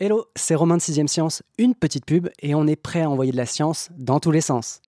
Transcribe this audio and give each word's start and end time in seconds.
Hello, 0.00 0.26
c'est 0.36 0.54
Romain 0.54 0.76
de 0.76 0.80
6ème 0.80 1.08
Science, 1.08 1.42
une 1.58 1.74
petite 1.74 2.04
pub 2.06 2.28
et 2.40 2.54
on 2.54 2.68
est 2.68 2.76
prêt 2.76 3.02
à 3.02 3.10
envoyer 3.10 3.32
de 3.32 3.36
la 3.36 3.46
science 3.46 3.88
dans 3.98 4.20
tous 4.20 4.30
les 4.30 4.40
sens. 4.40 4.80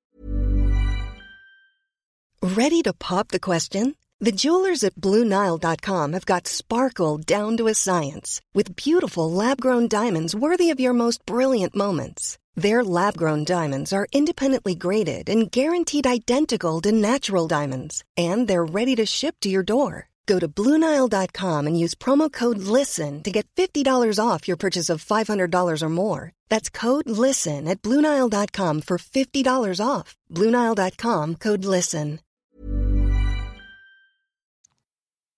Ready 2.42 2.80
to 2.82 2.92
pop 2.92 3.32
the 3.32 3.40
question? 3.40 3.94
The 4.20 4.30
jewelers 4.30 4.84
at 4.84 4.94
BlueNile.com 5.00 6.12
have 6.12 6.26
got 6.26 6.46
sparkle 6.46 7.18
down 7.18 7.56
to 7.56 7.66
a 7.66 7.74
science 7.74 8.40
with 8.54 8.76
beautiful 8.76 9.28
lab-grown 9.28 9.88
diamonds 9.88 10.36
worthy 10.36 10.70
of 10.70 10.78
your 10.78 10.92
most 10.92 11.26
brilliant 11.26 11.74
moments. 11.74 12.38
Their 12.54 12.84
lab-grown 12.84 13.42
diamonds 13.42 13.92
are 13.92 14.06
independently 14.12 14.76
graded 14.76 15.28
and 15.28 15.50
guaranteed 15.50 16.06
identical 16.06 16.80
to 16.82 16.92
natural 16.92 17.48
diamonds, 17.48 18.04
and 18.16 18.46
they're 18.46 18.64
ready 18.64 18.94
to 18.94 19.06
ship 19.06 19.34
to 19.40 19.48
your 19.48 19.64
door. 19.64 20.09
Go 20.26 20.38
to 20.38 20.48
Bluenile.com 20.48 21.66
and 21.66 21.78
use 21.78 21.94
promo 21.94 22.32
code 22.32 22.58
LISTEN 22.58 23.22
to 23.24 23.30
get 23.30 23.46
$50 23.56 23.84
off 24.18 24.46
your 24.48 24.56
purchase 24.56 24.88
of 24.88 25.04
$500 25.04 25.82
or 25.82 25.88
more. 25.88 26.32
That's 26.48 26.70
code 26.70 27.08
LISTEN 27.10 27.68
at 27.68 27.82
Bluenile.com 27.82 28.82
for 28.82 28.98
$50 28.98 29.80
off. 29.84 30.16
Bluenile.com 30.30 31.36
code 31.36 31.64
LISTEN. 31.64 32.20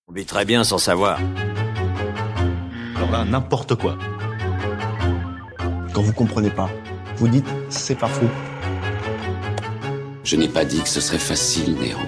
On 0.08 0.14
vit 0.14 0.26
très 0.26 0.44
bien 0.44 0.62
sans 0.62 0.78
savoir. 0.78 1.18
Alors 2.96 3.10
là, 3.10 3.24
n'importe 3.24 3.74
quoi. 3.76 3.96
Quand 5.94 6.02
vous 6.02 6.12
comprenez 6.12 6.50
pas, 6.50 6.68
vous 7.16 7.28
dites 7.28 7.46
c'est 7.70 7.94
pas 7.94 8.08
faux. 8.08 8.28
Je 10.24 10.36
n'ai 10.36 10.48
pas 10.48 10.64
dit 10.64 10.82
que 10.82 10.88
ce 10.88 11.00
serait 11.00 11.18
facile, 11.18 11.76
Néo. 11.76 11.98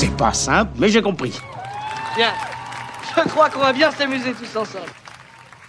C'est 0.00 0.16
pas 0.16 0.32
simple, 0.32 0.70
mais 0.78 0.90
j'ai 0.90 1.02
compris. 1.02 1.32
Bien, 2.14 2.32
je 3.02 3.28
crois 3.30 3.50
qu'on 3.50 3.58
va 3.58 3.72
bien 3.72 3.90
s'amuser 3.90 4.32
tous 4.32 4.56
ensemble. 4.56 4.86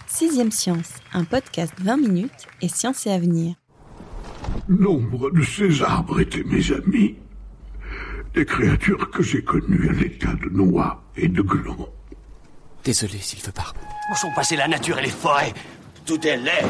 Sixième 0.06 0.52
Science, 0.52 0.90
un 1.12 1.24
podcast 1.24 1.72
20 1.78 1.96
minutes 1.96 2.46
et 2.62 2.68
science 2.68 3.08
et 3.08 3.10
avenir. 3.10 3.56
Nombre 4.68 5.32
de 5.32 5.42
ces 5.42 5.82
arbres 5.82 6.20
étaient 6.20 6.44
mes 6.44 6.70
amis. 6.70 7.16
Des 8.32 8.44
créatures 8.44 9.10
que 9.10 9.24
j'ai 9.24 9.42
connues 9.42 9.88
à 9.88 9.92
l'état 9.94 10.34
de 10.34 10.48
noix 10.48 11.02
et 11.16 11.26
de 11.26 11.42
glands. 11.42 11.88
Désolé, 12.84 13.18
s'il 13.18 13.40
veut 13.40 13.50
pas. 13.50 13.72
Où 14.12 14.14
sont 14.14 14.32
passées 14.36 14.54
la 14.54 14.68
nature 14.68 15.00
et 15.00 15.02
les 15.02 15.10
forêts? 15.10 15.52
Tout 16.06 16.24
est 16.24 16.36
laid. 16.36 16.64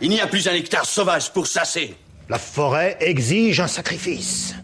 Il 0.00 0.10
n'y 0.10 0.20
a 0.20 0.28
plus 0.28 0.46
un 0.46 0.54
hectare 0.54 0.86
sauvage 0.86 1.32
pour 1.32 1.46
chasser. 1.46 1.96
La 2.28 2.38
forêt 2.38 2.96
exige 3.00 3.58
un 3.58 3.66
sacrifice. 3.66 4.54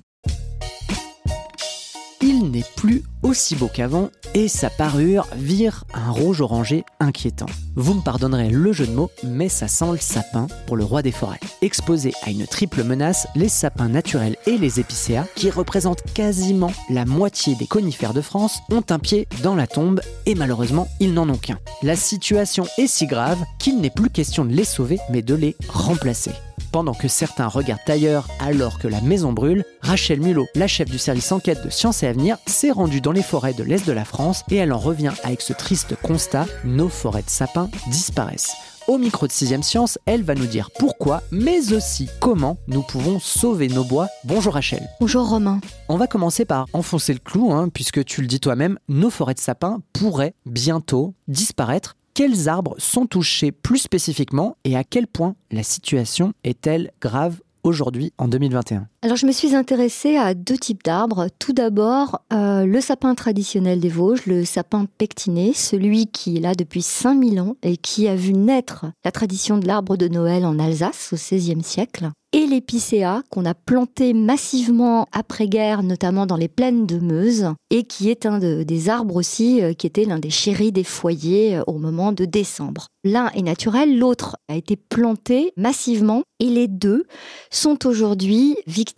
N'est 2.51 2.65
plus 2.75 3.05
aussi 3.23 3.55
beau 3.55 3.71
qu'avant 3.73 4.11
et 4.35 4.49
sa 4.49 4.71
parure 4.71 5.29
vire 5.37 5.85
un 5.95 6.11
rouge 6.11 6.41
orangé 6.41 6.85
inquiétant. 6.99 7.47
Vous 7.77 7.95
me 7.95 8.01
pardonnerez 8.01 8.51
le 8.51 8.73
jeu 8.73 8.89
de 8.89 8.93
mots, 8.93 9.11
mais 9.23 9.49
ça 9.49 9.69
sent 9.69 9.93
le 9.93 9.99
sapin 9.99 10.49
pour 10.67 10.77
le 10.77 10.83
roi 10.83 11.01
des 11.03 11.13
forêts. 11.13 11.39
Exposés 11.63 12.13
à 12.25 12.31
une 12.31 12.49
triple 12.49 12.83
menace, 12.83 13.29
les 13.37 13.49
sapins 13.49 13.89
naturels 13.89 14.37
et 14.47 14.59
les 14.59 14.81
épicéas, 14.81 15.27
qui 15.37 15.49
représentent 15.49 16.03
quasiment 16.13 16.73
la 16.89 17.05
moitié 17.05 17.55
des 17.55 17.69
conifères 17.69 18.15
de 18.15 18.21
France, 18.21 18.59
ont 18.73 18.85
un 18.91 18.99
pied 18.99 19.29
dans 19.45 19.55
la 19.55 19.69
tombe 19.69 20.01
et 20.27 20.35
malheureusement, 20.35 20.89
ils 20.99 21.15
n'en 21.15 21.29
ont 21.29 21.37
qu'un. 21.37 21.61
La 21.85 21.95
situation 21.95 22.67
est 22.79 22.89
si 22.89 23.07
grave 23.07 23.39
qu'il 23.61 23.81
n'est 23.81 23.91
plus 23.91 24.11
question 24.11 24.45
de 24.45 24.53
les 24.53 24.65
sauver, 24.65 24.99
mais 25.09 25.23
de 25.23 25.37
les 25.37 25.55
remplacer. 25.69 26.33
Pendant 26.73 26.95
que 26.95 27.09
certains 27.09 27.49
regardent 27.49 27.89
ailleurs 27.89 28.29
alors 28.39 28.79
que 28.79 28.87
la 28.87 29.01
maison 29.01 29.33
brûle, 29.33 29.65
Rachel 29.81 30.21
Mulot, 30.21 30.47
la 30.55 30.69
chef 30.69 30.89
du 30.89 30.99
service 30.99 31.33
enquête 31.33 31.65
de 31.65 31.71
Sciences 31.71 32.05
et 32.05 32.07
Avenir, 32.07 32.39
s'est 32.47 32.71
rendue 32.71 33.01
dans 33.01 33.11
les 33.13 33.23
forêts 33.23 33.55
de 33.55 33.65
l'Est 33.65 33.87
de 33.87 33.93
la 33.93 34.05
France 34.05 34.45
et 34.51 34.57
elle 34.57 34.73
en 34.73 34.79
revient 34.79 35.13
avec 35.25 35.41
ce 35.41 35.53
triste 35.53 35.97
constat, 35.97 36.47
nos 36.65 36.89
forêts 36.89 37.23
de 37.23 37.31
sapins 37.31 37.71
disparaissent. 37.89 38.55
Au 38.87 38.99
micro 38.99 39.27
de 39.27 39.33
6ème 39.33 39.63
Science, 39.63 39.99
elle 40.07 40.23
va 40.23 40.35
nous 40.35 40.47
dire 40.47 40.71
pourquoi, 40.79 41.23
mais 41.31 41.73
aussi 41.73 42.09
comment 42.21 42.57
nous 42.67 42.83
pouvons 42.83 43.19
sauver 43.21 43.69
nos 43.69 43.85
bois. 43.85 44.09
Bonjour 44.25 44.55
Rachel. 44.55 44.89
Bonjour 45.01 45.29
Romain. 45.29 45.61
On 45.89 45.97
va 45.97 46.07
commencer 46.07 46.45
par 46.45 46.67
enfoncer 46.73 47.13
le 47.13 47.19
clou, 47.19 47.53
hein, 47.53 47.69
puisque 47.69 48.05
tu 48.05 48.21
le 48.21 48.27
dis 48.27 48.41
toi-même, 48.41 48.79
nos 48.89 49.11
forêts 49.11 49.35
de 49.35 49.41
sapins 49.41 49.81
pourraient 49.93 50.35
bientôt 50.47 51.15
disparaître 51.29 51.97
quels 52.15 52.49
arbres 52.49 52.75
sont 52.79 53.07
touchés 53.07 53.53
plus 53.53 53.79
spécifiquement 53.79 54.57
et 54.65 54.77
à 54.77 54.85
quel 54.85 55.07
point 55.07 55.35
la 55.51 55.63
situation 55.63 56.33
est-elle 56.45 56.93
grave 57.01 57.41
aujourd'hui 57.63 58.13
en 58.19 58.29
2021 58.29 58.87
Alors 59.03 59.17
je 59.17 59.25
me 59.25 59.33
suis 59.33 59.55
intéressée 59.55 60.19
à 60.19 60.35
deux 60.35 60.59
types 60.59 60.85
d'arbres. 60.85 61.29
Tout 61.39 61.55
d'abord, 61.55 62.21
euh, 62.35 62.67
le 62.67 62.83
sapin 62.83 63.15
traditionnel 63.15 63.81
des 63.81 63.89
Vosges, 63.89 64.27
le 64.27 64.45
sapin 64.45 64.85
pectiné, 64.99 65.55
celui 65.55 66.07
qui 66.09 66.37
est 66.37 66.41
là 66.41 66.55
depuis 66.55 66.83
5000 66.83 67.41
ans 67.41 67.57
et 67.63 67.79
qui 67.79 68.09
a 68.09 68.15
vu 68.15 68.35
naître 68.35 68.85
la 69.03 69.11
tradition 69.11 69.57
de 69.57 69.67
l'arbre 69.67 69.97
de 69.97 70.07
Noël 70.07 70.45
en 70.45 70.59
Alsace 70.59 71.15
au 71.15 71.17
XVIe 71.17 71.63
siècle 71.63 72.11
et 72.33 72.47
l'épicéa 72.47 73.23
qu'on 73.31 73.45
a 73.45 73.55
planté 73.55 74.13
massivement 74.13 75.07
après-guerre, 75.13 75.83
notamment 75.83 76.27
dans 76.27 76.37
les 76.37 76.49
plaines 76.49 76.87
de 76.87 76.99
Meuse, 76.99 77.53
et 77.71 77.83
qui 77.85 78.09
est 78.09 78.25
un 78.25 78.39
des 78.39 78.89
arbres 78.89 79.17
aussi 79.17 79.61
euh, 79.63 79.73
qui 79.73 79.87
était 79.87 80.05
l'un 80.05 80.19
des 80.19 80.31
chéris 80.31 80.71
des 80.71 80.85
foyers 80.85 81.57
euh, 81.57 81.63
au 81.67 81.79
moment 81.79 82.13
de 82.13 82.25
décembre. 82.25 82.87
L'un 83.03 83.31
est 83.31 83.43
naturel, 83.43 83.99
l'autre 83.99 84.37
a 84.49 84.55
été 84.55 84.77
planté 84.77 85.53
massivement, 85.57 86.23
et 86.39 86.47
les 86.47 86.69
deux 86.69 87.05
sont 87.51 87.87
aujourd'hui 87.87 88.57
victimes 88.67 88.90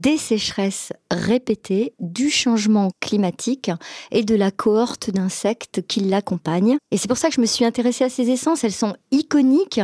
des 0.00 0.16
sécheresses 0.16 0.92
répétées, 1.10 1.94
du 2.00 2.30
changement 2.30 2.90
climatique 3.00 3.70
et 4.10 4.24
de 4.24 4.34
la 4.34 4.50
cohorte 4.50 5.10
d'insectes 5.10 5.82
qui 5.86 6.00
l'accompagnent. 6.00 6.76
Et 6.90 6.96
c'est 6.96 7.08
pour 7.08 7.16
ça 7.16 7.28
que 7.28 7.34
je 7.34 7.40
me 7.40 7.46
suis 7.46 7.64
intéressée 7.64 8.04
à 8.04 8.08
ces 8.08 8.30
essences. 8.30 8.64
Elles 8.64 8.72
sont 8.72 8.94
iconiques 9.10 9.80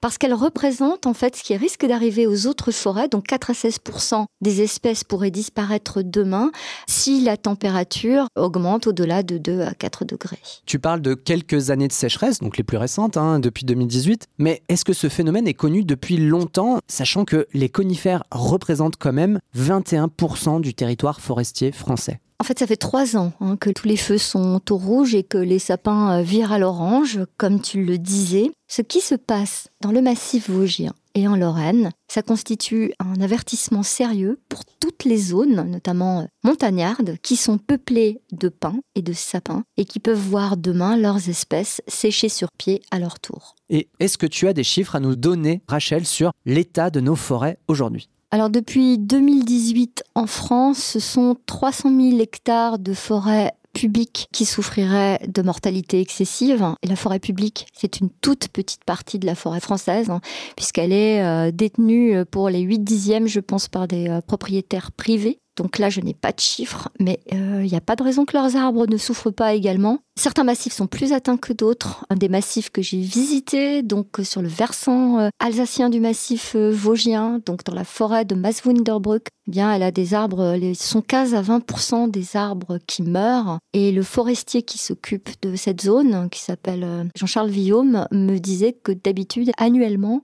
parce 0.00 0.18
qu'elles 0.18 0.34
représentent 0.34 1.06
en 1.06 1.14
fait 1.14 1.36
ce 1.36 1.42
qui 1.42 1.56
risque 1.56 1.86
d'arriver 1.86 2.26
aux 2.26 2.46
autres 2.46 2.70
forêts. 2.70 3.08
Donc 3.08 3.26
4 3.26 3.50
à 3.50 3.52
16% 3.52 4.24
des 4.40 4.62
espèces 4.62 5.04
pourraient 5.04 5.30
disparaître 5.30 6.02
demain 6.02 6.50
si 6.88 7.22
la 7.22 7.36
température 7.36 8.26
augmente 8.36 8.86
au-delà 8.86 9.22
de 9.22 9.38
2 9.38 9.60
à 9.62 9.74
4 9.74 10.04
degrés. 10.04 10.38
Tu 10.66 10.78
parles 10.78 11.00
de 11.00 11.14
quelques 11.14 11.70
années 11.70 11.88
de 11.88 11.92
sécheresse, 11.92 12.38
donc 12.38 12.56
les 12.56 12.64
plus 12.64 12.76
récentes, 12.76 13.16
hein, 13.16 13.38
depuis 13.38 13.64
2018. 13.64 14.26
Mais 14.38 14.62
est-ce 14.68 14.84
que 14.84 14.92
ce 14.92 15.08
phénomène 15.08 15.46
est 15.46 15.54
connu 15.54 15.84
depuis 15.84 16.16
longtemps, 16.16 16.78
sachant 16.88 17.24
que 17.24 17.46
les 17.52 17.68
conifères 17.68 18.24
représentent 18.30 18.91
quand 18.98 19.12
même 19.12 19.38
21% 19.56 20.60
du 20.60 20.74
territoire 20.74 21.20
forestier 21.20 21.72
français 21.72 22.20
en 22.42 22.44
fait, 22.44 22.58
ça 22.58 22.66
fait 22.66 22.74
trois 22.74 23.16
ans 23.16 23.32
hein, 23.38 23.56
que 23.56 23.70
tous 23.70 23.86
les 23.86 23.96
feux 23.96 24.18
sont 24.18 24.60
au 24.72 24.76
rouge 24.76 25.14
et 25.14 25.22
que 25.22 25.38
les 25.38 25.60
sapins 25.60 26.18
euh, 26.18 26.22
virent 26.22 26.50
à 26.50 26.58
l'orange, 26.58 27.20
comme 27.36 27.60
tu 27.60 27.84
le 27.84 27.98
disais. 27.98 28.50
Ce 28.66 28.82
qui 28.82 29.00
se 29.00 29.14
passe 29.14 29.68
dans 29.80 29.92
le 29.92 30.02
massif 30.02 30.50
vosgien 30.50 30.92
et 31.14 31.28
en 31.28 31.36
Lorraine, 31.36 31.90
ça 32.08 32.20
constitue 32.22 32.94
un 32.98 33.20
avertissement 33.20 33.84
sérieux 33.84 34.40
pour 34.48 34.64
toutes 34.64 35.04
les 35.04 35.18
zones, 35.18 35.70
notamment 35.70 36.22
euh, 36.22 36.24
montagnardes, 36.42 37.16
qui 37.22 37.36
sont 37.36 37.58
peuplées 37.58 38.20
de 38.32 38.48
pins 38.48 38.80
et 38.96 39.02
de 39.02 39.12
sapins 39.12 39.62
et 39.76 39.84
qui 39.84 40.00
peuvent 40.00 40.18
voir 40.18 40.56
demain 40.56 40.96
leurs 40.96 41.28
espèces 41.28 41.80
sécher 41.86 42.28
sur 42.28 42.48
pied 42.58 42.82
à 42.90 42.98
leur 42.98 43.20
tour. 43.20 43.54
Et 43.70 43.88
est-ce 44.00 44.18
que 44.18 44.26
tu 44.26 44.48
as 44.48 44.52
des 44.52 44.64
chiffres 44.64 44.96
à 44.96 45.00
nous 45.00 45.14
donner, 45.14 45.62
Rachel, 45.68 46.04
sur 46.06 46.32
l'état 46.44 46.90
de 46.90 46.98
nos 46.98 47.14
forêts 47.14 47.58
aujourd'hui? 47.68 48.08
Alors 48.32 48.48
depuis 48.48 48.96
2018 48.96 50.04
en 50.14 50.26
France, 50.26 50.78
ce 50.78 51.00
sont 51.00 51.36
300 51.44 51.90
000 51.94 52.18
hectares 52.18 52.78
de 52.78 52.94
forêt 52.94 53.52
publique 53.74 54.28
qui 54.32 54.46
souffriraient 54.46 55.20
de 55.28 55.42
mortalité 55.42 56.00
excessive. 56.00 56.64
Et 56.82 56.86
la 56.86 56.96
forêt 56.96 57.18
publique, 57.18 57.66
c'est 57.74 58.00
une 58.00 58.08
toute 58.08 58.48
petite 58.48 58.84
partie 58.84 59.18
de 59.18 59.26
la 59.26 59.34
forêt 59.34 59.60
française, 59.60 60.08
hein, 60.08 60.22
puisqu'elle 60.56 60.92
est 60.92 61.22
euh, 61.22 61.50
détenue 61.52 62.24
pour 62.24 62.48
les 62.48 62.60
8 62.60 62.78
dixièmes, 62.78 63.26
je 63.26 63.40
pense, 63.40 63.68
par 63.68 63.86
des 63.86 64.08
euh, 64.08 64.22
propriétaires 64.22 64.92
privés. 64.92 65.38
Donc 65.56 65.78
là, 65.78 65.90
je 65.90 66.00
n'ai 66.00 66.14
pas 66.14 66.32
de 66.32 66.40
chiffres, 66.40 66.88
mais 66.98 67.20
il 67.30 67.38
euh, 67.38 67.62
n'y 67.62 67.76
a 67.76 67.80
pas 67.80 67.94
de 67.94 68.02
raison 68.02 68.24
que 68.24 68.36
leurs 68.36 68.56
arbres 68.56 68.86
ne 68.86 68.96
souffrent 68.96 69.32
pas 69.32 69.52
également. 69.52 69.98
Certains 70.18 70.44
massifs 70.44 70.72
sont 70.72 70.86
plus 70.86 71.12
atteints 71.12 71.36
que 71.36 71.52
d'autres. 71.52 72.06
Un 72.08 72.16
des 72.16 72.30
massifs 72.30 72.70
que 72.70 72.80
j'ai 72.80 73.00
visité, 73.00 73.82
donc 73.82 74.18
euh, 74.18 74.24
sur 74.24 74.40
le 74.40 74.48
versant 74.48 75.18
euh, 75.18 75.28
alsacien 75.40 75.90
du 75.90 76.00
massif 76.00 76.56
vosgien, 76.56 77.40
donc 77.44 77.64
dans 77.64 77.74
la 77.74 77.84
forêt 77.84 78.24
de 78.24 78.34
Maswinderbruck, 78.34 79.26
eh 79.46 79.50
bien, 79.50 79.72
elle 79.72 79.82
a 79.82 79.90
des 79.90 80.14
arbres, 80.14 80.56
sont 80.74 81.02
15 81.02 81.34
à 81.34 81.42
20% 81.42 82.10
des 82.10 82.36
arbres 82.36 82.78
qui 82.86 83.02
meurent. 83.02 83.58
Et 83.74 83.92
le 83.92 84.02
forestier 84.02 84.62
qui 84.62 84.78
s'occupe 84.78 85.28
de 85.42 85.54
cette 85.56 85.82
zone, 85.82 86.30
qui 86.30 86.40
s'appelle 86.40 87.10
Jean-Charles 87.16 87.50
Villaume, 87.50 88.06
me 88.12 88.38
disait 88.38 88.72
que 88.72 88.92
d'habitude, 88.92 89.50
annuellement, 89.58 90.22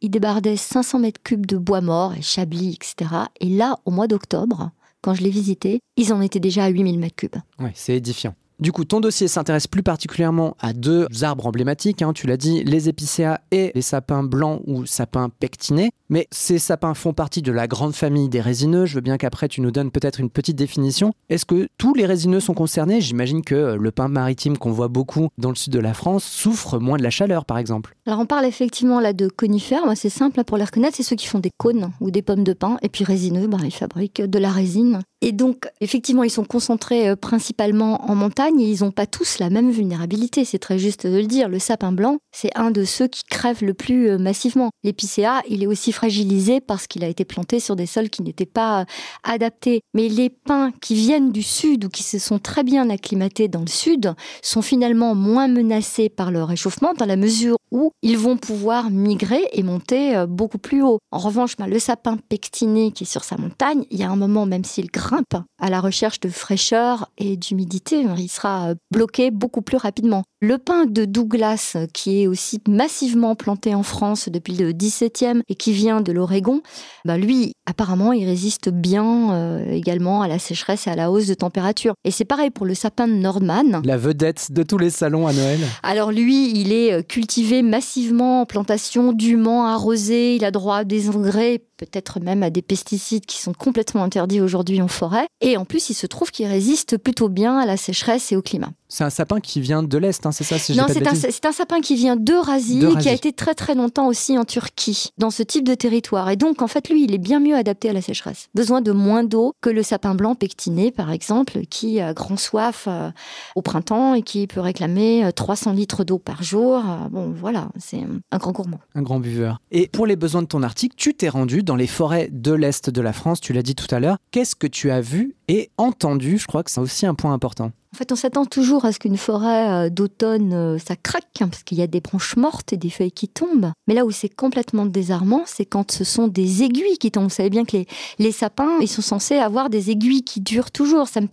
il 0.00 0.10
débardait 0.10 0.56
500 0.56 0.98
mètres 1.00 1.22
cubes 1.22 1.46
de 1.46 1.56
bois 1.56 1.80
mort 1.80 2.14
et 2.14 2.22
chablis, 2.22 2.74
etc. 2.74 3.10
Et 3.40 3.48
là, 3.48 3.78
au 3.84 3.90
mois 3.90 4.06
d'octobre, 4.06 4.70
quand 5.02 5.14
je 5.14 5.22
l'ai 5.22 5.30
visité, 5.30 5.80
ils 5.96 6.12
en 6.12 6.20
étaient 6.20 6.40
déjà 6.40 6.64
à 6.64 6.68
8000 6.68 6.98
mètres 6.98 7.16
cubes. 7.16 7.36
Oui, 7.58 7.70
c'est 7.74 7.96
édifiant. 7.96 8.34
Du 8.60 8.72
coup, 8.72 8.84
ton 8.84 9.00
dossier 9.00 9.26
s'intéresse 9.26 9.66
plus 9.66 9.82
particulièrement 9.82 10.54
à 10.60 10.74
deux 10.74 11.06
arbres 11.22 11.46
emblématiques, 11.46 12.02
hein, 12.02 12.12
tu 12.12 12.26
l'as 12.26 12.36
dit, 12.36 12.62
les 12.62 12.90
épicéas 12.90 13.40
et 13.50 13.72
les 13.74 13.80
sapins 13.80 14.22
blancs 14.22 14.60
ou 14.66 14.84
sapins 14.84 15.30
pectinés. 15.30 15.92
Mais 16.10 16.26
ces 16.32 16.58
sapins 16.58 16.94
font 16.94 17.12
partie 17.12 17.40
de 17.40 17.52
la 17.52 17.68
grande 17.68 17.94
famille 17.94 18.28
des 18.28 18.40
résineux. 18.40 18.84
Je 18.84 18.96
veux 18.96 19.00
bien 19.00 19.16
qu'après 19.16 19.46
tu 19.46 19.60
nous 19.60 19.70
donnes 19.70 19.92
peut-être 19.92 20.18
une 20.18 20.28
petite 20.28 20.56
définition. 20.56 21.12
Est-ce 21.28 21.46
que 21.46 21.68
tous 21.78 21.94
les 21.94 22.04
résineux 22.04 22.40
sont 22.40 22.52
concernés? 22.52 23.00
J'imagine 23.00 23.42
que 23.42 23.76
le 23.80 23.90
pin 23.92 24.08
maritime 24.08 24.58
qu'on 24.58 24.72
voit 24.72 24.88
beaucoup 24.88 25.28
dans 25.38 25.50
le 25.50 25.54
sud 25.54 25.72
de 25.72 25.78
la 25.78 25.94
France 25.94 26.24
souffre 26.24 26.80
moins 26.80 26.98
de 26.98 27.04
la 27.04 27.10
chaleur, 27.10 27.44
par 27.44 27.58
exemple. 27.58 27.94
Alors 28.06 28.18
on 28.18 28.26
parle 28.26 28.44
effectivement 28.44 28.98
là 28.98 29.12
de 29.12 29.28
conifères. 29.28 29.84
C'est 29.94 30.10
simple 30.10 30.42
pour 30.42 30.56
les 30.56 30.64
reconnaître. 30.64 30.96
C'est 30.96 31.04
ceux 31.04 31.16
qui 31.16 31.28
font 31.28 31.38
des 31.38 31.52
cônes 31.56 31.92
ou 32.00 32.10
des 32.10 32.22
pommes 32.22 32.44
de 32.44 32.54
pin. 32.54 32.76
Et 32.82 32.88
puis 32.88 33.04
résineux, 33.04 33.46
bah, 33.46 33.58
ils 33.62 33.70
fabriquent 33.70 34.22
de 34.22 34.38
la 34.40 34.50
résine. 34.50 35.00
Et 35.22 35.32
donc, 35.32 35.68
effectivement, 35.80 36.24
ils 36.24 36.30
sont 36.30 36.44
concentrés 36.44 37.10
euh, 37.10 37.16
principalement 37.16 38.10
en 38.10 38.14
montagne 38.14 38.58
et 38.60 38.70
ils 38.70 38.82
n'ont 38.82 38.90
pas 38.90 39.06
tous 39.06 39.38
la 39.38 39.50
même 39.50 39.70
vulnérabilité. 39.70 40.44
C'est 40.44 40.58
très 40.58 40.78
juste 40.78 41.06
de 41.06 41.16
le 41.18 41.26
dire. 41.26 41.48
Le 41.48 41.58
sapin 41.58 41.92
blanc, 41.92 42.18
c'est 42.32 42.50
un 42.56 42.70
de 42.70 42.84
ceux 42.84 43.06
qui 43.06 43.22
crèvent 43.24 43.62
le 43.62 43.74
plus 43.74 44.08
euh, 44.08 44.18
massivement. 44.18 44.70
L'épicéa, 44.82 45.42
il 45.48 45.62
est 45.62 45.66
aussi 45.66 45.92
fragilisé 46.00 46.62
parce 46.62 46.86
qu'il 46.86 47.04
a 47.04 47.08
été 47.08 47.26
planté 47.26 47.60
sur 47.60 47.76
des 47.76 47.84
sols 47.84 48.08
qui 48.08 48.22
n'étaient 48.22 48.46
pas 48.46 48.80
euh, 48.80 48.84
adaptés. 49.22 49.82
Mais 49.92 50.08
les 50.08 50.30
pins 50.30 50.72
qui 50.80 50.94
viennent 50.94 51.30
du 51.30 51.42
sud 51.42 51.84
ou 51.84 51.88
qui 51.90 52.02
se 52.02 52.18
sont 52.18 52.38
très 52.38 52.64
bien 52.64 52.88
acclimatés 52.88 53.48
dans 53.48 53.60
le 53.60 53.66
sud 53.66 54.14
sont 54.40 54.62
finalement 54.62 55.14
moins 55.14 55.46
menacés 55.46 56.08
par 56.08 56.30
le 56.30 56.42
réchauffement 56.42 56.94
dans 56.94 57.04
la 57.04 57.16
mesure 57.16 57.56
où 57.70 57.92
ils 58.00 58.16
vont 58.16 58.38
pouvoir 58.38 58.88
migrer 58.90 59.46
et 59.52 59.62
monter 59.62 60.24
beaucoup 60.26 60.58
plus 60.58 60.82
haut. 60.82 60.98
En 61.10 61.18
revanche, 61.18 61.56
bah, 61.56 61.66
le 61.66 61.78
sapin 61.78 62.16
pectiné 62.16 62.92
qui 62.92 63.04
est 63.04 63.06
sur 63.06 63.22
sa 63.22 63.36
montagne, 63.36 63.84
il 63.90 63.98
y 63.98 64.02
a 64.02 64.10
un 64.10 64.16
moment, 64.16 64.46
même 64.46 64.64
s'il 64.64 64.90
grimpe, 64.90 65.36
à 65.60 65.70
la 65.70 65.80
recherche 65.80 66.18
de 66.20 66.30
fraîcheur 66.30 67.10
et 67.18 67.36
d'humidité. 67.36 68.04
Il 68.16 68.30
sera 68.30 68.74
bloqué 68.90 69.30
beaucoup 69.30 69.62
plus 69.62 69.76
rapidement. 69.76 70.24
Le 70.42 70.56
pin 70.56 70.86
de 70.86 71.04
Douglas, 71.04 71.76
qui 71.92 72.22
est 72.22 72.26
aussi 72.26 72.62
massivement 72.66 73.34
planté 73.34 73.74
en 73.74 73.82
France 73.82 74.30
depuis 74.30 74.54
le 74.54 74.72
17e 74.72 75.42
et 75.50 75.54
qui 75.54 75.74
vient 75.74 76.00
de 76.00 76.12
l'Oregon, 76.12 76.62
bah 77.04 77.18
lui, 77.18 77.52
apparemment, 77.66 78.14
il 78.14 78.24
résiste 78.24 78.70
bien 78.70 79.34
euh, 79.34 79.70
également 79.70 80.22
à 80.22 80.28
la 80.28 80.38
sécheresse 80.38 80.86
et 80.86 80.90
à 80.90 80.96
la 80.96 81.10
hausse 81.10 81.26
de 81.26 81.34
température. 81.34 81.92
Et 82.04 82.10
c'est 82.10 82.24
pareil 82.24 82.48
pour 82.48 82.64
le 82.64 82.74
sapin 82.74 83.06
de 83.06 83.12
Nordman. 83.12 83.82
La 83.84 83.98
vedette 83.98 84.50
de 84.50 84.62
tous 84.62 84.78
les 84.78 84.88
salons 84.88 85.26
à 85.26 85.34
Noël. 85.34 85.60
Alors 85.82 86.10
lui, 86.10 86.58
il 86.58 86.72
est 86.72 86.94
euh, 86.94 87.02
cultivé 87.02 87.60
massivement 87.60 88.40
en 88.40 88.46
plantation, 88.46 89.12
dûment 89.12 89.66
arrosé, 89.66 90.36
il 90.36 90.46
a 90.46 90.50
droit 90.50 90.78
à 90.78 90.84
des 90.84 91.10
engrais, 91.10 91.62
peut-être 91.76 92.20
même 92.20 92.42
à 92.42 92.50
des 92.50 92.62
pesticides 92.62 93.26
qui 93.26 93.40
sont 93.40 93.52
complètement 93.52 94.04
interdits 94.04 94.40
aujourd'hui 94.40 94.80
en 94.82 94.88
forêt. 94.88 95.26
Et 95.40 95.56
en 95.56 95.64
plus, 95.64 95.90
il 95.90 95.94
se 95.94 96.06
trouve 96.06 96.30
qu'il 96.30 96.46
résiste 96.46 96.98
plutôt 96.98 97.28
bien 97.28 97.58
à 97.58 97.66
la 97.66 97.76
sécheresse 97.76 98.32
et 98.32 98.36
au 98.36 98.42
climat. 98.42 98.70
C'est 98.88 99.04
un 99.04 99.10
sapin 99.10 99.40
qui 99.40 99.60
vient 99.60 99.84
de 99.84 99.98
l'Est, 99.98 100.26
hein, 100.26 100.29
c'est 100.32 100.44
ça 100.44 100.56
Non, 100.74 100.86
c'est 100.88 101.06
un, 101.06 101.48
un, 101.48 101.52
sapin 101.52 101.80
qui 101.80 101.94
vient 101.94 102.16
d'Eurasie 102.16 102.84
qui 103.00 103.08
a 103.08 103.12
été 103.12 103.32
très 103.32 103.54
très 103.54 103.74
longtemps 103.74 104.06
aussi 104.06 104.38
en 104.38 104.44
Turquie, 104.44 105.10
dans 105.18 105.30
ce 105.30 105.42
type 105.42 105.66
de 105.66 105.74
territoire. 105.74 106.30
Et 106.30 106.36
donc, 106.36 106.62
en 106.62 106.66
fait, 106.66 106.88
lui, 106.88 107.04
il 107.04 107.14
est 107.14 107.18
bien 107.18 107.40
mieux 107.40 107.56
adapté 107.56 107.90
à 107.90 107.92
la 107.92 108.02
sécheresse. 108.02 108.48
Besoin 108.54 108.80
de 108.80 108.92
moins 108.92 109.24
d'eau 109.24 109.54
que 109.60 109.70
le 109.70 109.82
sapin 109.82 110.14
blanc 110.14 110.34
pectiné, 110.34 110.90
par 110.90 111.10
exemple, 111.10 111.60
qui 111.70 112.00
a 112.00 112.14
grand 112.14 112.38
soif 112.38 112.84
euh, 112.86 113.10
au 113.54 113.62
printemps 113.62 114.14
et 114.14 114.22
qui 114.22 114.46
peut 114.46 114.60
réclamer 114.60 115.30
300 115.34 115.70
euh, 115.70 115.74
litres 115.74 116.04
d'eau 116.04 116.18
par 116.18 116.42
jour. 116.42 116.78
Euh, 116.78 117.08
bon, 117.10 117.30
voilà, 117.30 117.68
c'est 117.78 118.00
un 118.30 118.38
grand 118.38 118.52
gourmand. 118.52 118.80
Un 118.94 119.02
grand 119.02 119.20
buveur. 119.20 119.60
Et 119.70 119.88
pour 119.88 120.06
les 120.06 120.16
besoins 120.16 120.42
de 120.42 120.46
ton 120.46 120.62
article, 120.62 120.94
tu 120.96 121.14
t'es 121.14 121.28
rendu 121.28 121.62
dans 121.62 121.76
les 121.76 121.86
forêts 121.86 122.28
de 122.30 122.52
l'Est 122.52 122.90
de 122.90 123.00
la 123.00 123.12
France, 123.12 123.40
tu 123.40 123.52
l'as 123.52 123.62
dit 123.62 123.74
tout 123.74 123.92
à 123.94 124.00
l'heure. 124.00 124.18
Qu'est-ce 124.30 124.54
que 124.54 124.66
tu 124.66 124.90
as 124.90 125.00
vu 125.00 125.34
et 125.50 125.70
entendu 125.78 126.38
Je 126.38 126.46
crois 126.46 126.62
que 126.62 126.70
c'est 126.70 126.80
aussi 126.80 127.06
un 127.06 127.14
point 127.14 127.32
important. 127.32 127.72
En 127.92 127.96
fait, 127.96 128.12
on 128.12 128.16
s'attend 128.16 128.46
toujours 128.46 128.84
à 128.84 128.92
ce 128.92 129.00
qu'une 129.00 129.16
forêt 129.16 129.68
euh, 129.68 129.90
d'automne, 129.90 130.52
euh, 130.52 130.78
ça 130.78 130.94
craque, 130.94 131.24
hein, 131.40 131.48
parce 131.48 131.64
qu'il 131.64 131.76
y 131.76 131.82
a 131.82 131.88
des 131.88 132.00
branches 132.00 132.36
mortes 132.36 132.72
et 132.72 132.76
des 132.76 132.88
feuilles 132.88 133.10
qui 133.10 133.26
tombent. 133.26 133.72
Mais 133.88 133.94
là 133.94 134.04
où 134.04 134.12
c'est 134.12 134.28
complètement 134.28 134.86
désarmant, 134.86 135.42
c'est 135.46 135.66
quand 135.66 135.90
ce 135.90 136.04
sont 136.04 136.28
des 136.28 136.62
aiguilles 136.62 136.98
qui 136.98 137.10
tombent. 137.10 137.24
Vous 137.24 137.30
savez 137.30 137.50
bien 137.50 137.64
que 137.64 137.78
les, 138.20 138.32
sapins, 138.32 138.78
ils 138.80 138.88
sont 138.88 139.02
censés 139.02 139.38
avoir 139.38 139.70
des 139.70 139.90
aiguilles 139.90 140.22
qui 140.22 140.40
durent 140.40 140.70
toujours, 140.70 141.08
ça 141.08 141.20
me. 141.20 141.26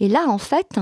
Et 0.00 0.08
là, 0.08 0.26
en 0.28 0.38
fait, 0.38 0.78